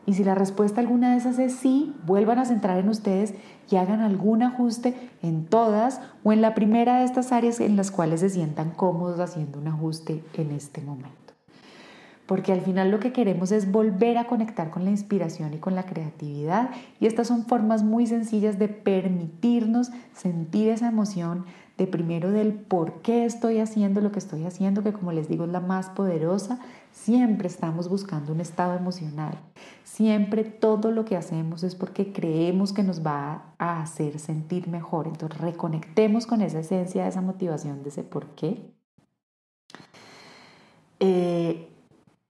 Y 0.05 0.13
si 0.13 0.23
la 0.23 0.35
respuesta 0.35 0.81
alguna 0.81 1.11
de 1.11 1.17
esas 1.17 1.39
es 1.39 1.53
sí, 1.53 1.93
vuelvan 2.05 2.37
a 2.39 2.45
centrar 2.45 2.77
en 2.77 2.89
ustedes 2.89 3.33
y 3.71 3.77
hagan 3.77 4.01
algún 4.01 4.43
ajuste 4.43 4.93
en 5.23 5.45
todas 5.45 5.99
o 6.23 6.31
en 6.31 6.41
la 6.41 6.53
primera 6.53 6.99
de 6.99 7.05
estas 7.05 7.31
áreas 7.31 7.59
en 7.59 7.75
las 7.75 7.89
cuales 7.89 8.19
se 8.19 8.29
sientan 8.29 8.71
cómodos 8.71 9.19
haciendo 9.19 9.59
un 9.59 9.67
ajuste 9.67 10.23
en 10.35 10.51
este 10.51 10.81
momento. 10.81 11.25
Porque 12.27 12.51
al 12.51 12.61
final 12.61 12.89
lo 12.89 12.99
que 12.99 13.13
queremos 13.13 13.51
es 13.51 13.71
volver 13.71 14.17
a 14.17 14.25
conectar 14.25 14.71
con 14.71 14.83
la 14.83 14.89
inspiración 14.89 15.53
y 15.53 15.57
con 15.57 15.75
la 15.75 15.85
creatividad. 15.85 16.71
Y 16.99 17.05
estas 17.05 17.27
son 17.27 17.45
formas 17.45 17.83
muy 17.83 18.07
sencillas 18.07 18.57
de 18.57 18.67
permitirnos 18.67 19.91
sentir 20.13 20.69
esa 20.69 20.87
emoción, 20.87 21.45
de 21.77 21.87
primero 21.87 22.31
del 22.31 22.53
por 22.53 23.01
qué 23.01 23.25
estoy 23.25 23.59
haciendo 23.59 23.99
lo 23.99 24.11
que 24.11 24.19
estoy 24.19 24.45
haciendo, 24.45 24.81
que 24.81 24.93
como 24.93 25.11
les 25.11 25.27
digo 25.27 25.43
es 25.43 25.51
la 25.51 25.59
más 25.59 25.89
poderosa, 25.89 26.59
siempre 26.91 27.47
estamos 27.47 27.89
buscando 27.89 28.31
un 28.31 28.39
estado 28.39 28.75
emocional. 28.75 29.37
Siempre 29.83 30.45
todo 30.45 30.91
lo 30.91 31.03
que 31.03 31.17
hacemos 31.17 31.63
es 31.63 31.75
porque 31.75 32.13
creemos 32.13 32.71
que 32.71 32.83
nos 32.83 33.05
va 33.05 33.53
a 33.57 33.81
hacer 33.81 34.19
sentir 34.19 34.69
mejor. 34.69 35.07
Entonces 35.07 35.39
reconectemos 35.39 36.25
con 36.25 36.41
esa 36.41 36.59
esencia, 36.59 37.07
esa 37.07 37.21
motivación, 37.21 37.83
de 37.83 37.89
ese 37.89 38.03
por 38.03 38.27
qué. 38.35 38.73
Eh, 41.01 41.69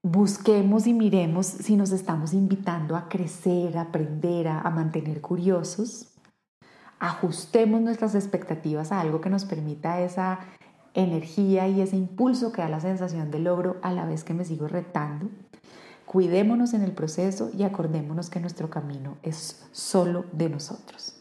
busquemos 0.02 0.88
y 0.88 0.92
miremos 0.92 1.46
si 1.46 1.76
nos 1.76 1.92
estamos 1.92 2.32
invitando 2.34 2.96
a 2.96 3.08
crecer, 3.08 3.78
a 3.78 3.82
aprender, 3.82 4.48
a 4.48 4.68
mantener 4.70 5.20
curiosos 5.20 6.15
ajustemos 6.98 7.80
nuestras 7.80 8.14
expectativas 8.14 8.92
a 8.92 9.00
algo 9.00 9.20
que 9.20 9.30
nos 9.30 9.44
permita 9.44 10.00
esa 10.00 10.40
energía 10.94 11.68
y 11.68 11.80
ese 11.80 11.96
impulso 11.96 12.52
que 12.52 12.62
da 12.62 12.68
la 12.68 12.80
sensación 12.80 13.30
de 13.30 13.38
logro 13.38 13.76
a 13.82 13.92
la 13.92 14.06
vez 14.06 14.24
que 14.24 14.34
me 14.34 14.44
sigo 14.44 14.66
retando. 14.66 15.28
Cuidémonos 16.06 16.72
en 16.72 16.82
el 16.82 16.92
proceso 16.92 17.50
y 17.56 17.64
acordémonos 17.64 18.30
que 18.30 18.40
nuestro 18.40 18.70
camino 18.70 19.16
es 19.22 19.66
solo 19.72 20.24
de 20.32 20.48
nosotros. 20.48 21.14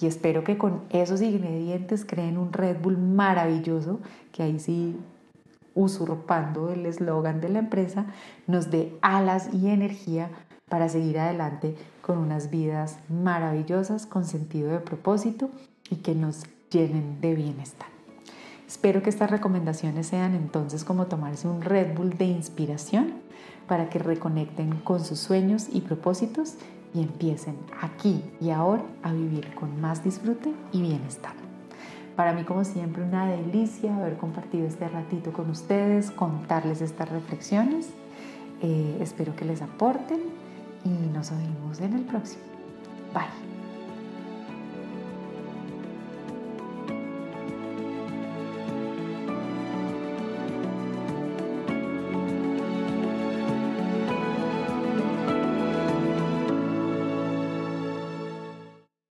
Y 0.00 0.06
espero 0.06 0.44
que 0.44 0.58
con 0.58 0.82
esos 0.90 1.22
ingredientes 1.22 2.04
creen 2.04 2.38
un 2.38 2.52
Red 2.52 2.80
Bull 2.80 2.98
maravilloso, 2.98 4.00
que 4.30 4.42
ahí 4.42 4.60
sí, 4.60 4.96
usurpando 5.74 6.70
el 6.70 6.86
eslogan 6.86 7.40
de 7.40 7.48
la 7.48 7.60
empresa, 7.60 8.06
nos 8.46 8.70
dé 8.70 8.96
alas 9.00 9.52
y 9.52 9.68
energía 9.68 10.30
para 10.68 10.88
seguir 10.88 11.18
adelante 11.18 11.76
con 12.08 12.16
unas 12.16 12.48
vidas 12.48 13.00
maravillosas, 13.10 14.06
con 14.06 14.24
sentido 14.24 14.70
de 14.70 14.78
propósito 14.80 15.50
y 15.90 15.96
que 15.96 16.14
nos 16.14 16.44
llenen 16.70 17.20
de 17.20 17.34
bienestar. 17.34 17.88
Espero 18.66 19.02
que 19.02 19.10
estas 19.10 19.30
recomendaciones 19.30 20.06
sean 20.06 20.34
entonces 20.34 20.84
como 20.84 21.04
tomarse 21.04 21.48
un 21.48 21.60
Red 21.60 21.94
Bull 21.94 22.16
de 22.16 22.24
inspiración 22.24 23.12
para 23.66 23.90
que 23.90 23.98
reconecten 23.98 24.76
con 24.76 25.04
sus 25.04 25.18
sueños 25.18 25.66
y 25.70 25.82
propósitos 25.82 26.54
y 26.94 27.02
empiecen 27.02 27.58
aquí 27.78 28.24
y 28.40 28.52
ahora 28.52 28.84
a 29.02 29.12
vivir 29.12 29.54
con 29.54 29.78
más 29.78 30.02
disfrute 30.02 30.54
y 30.72 30.80
bienestar. 30.80 31.34
Para 32.16 32.32
mí, 32.32 32.44
como 32.44 32.64
siempre, 32.64 33.02
una 33.02 33.26
delicia 33.26 33.94
haber 33.94 34.16
compartido 34.16 34.66
este 34.66 34.88
ratito 34.88 35.34
con 35.34 35.50
ustedes, 35.50 36.10
contarles 36.10 36.80
estas 36.80 37.10
reflexiones. 37.10 37.90
Eh, 38.62 38.96
espero 39.02 39.36
que 39.36 39.44
les 39.44 39.60
aporten 39.60 40.47
y 40.88 41.10
nos 41.12 41.30
oímos 41.30 41.80
en 41.80 41.94
el 41.94 42.02
próximo. 42.02 42.42
Bye. 43.12 43.47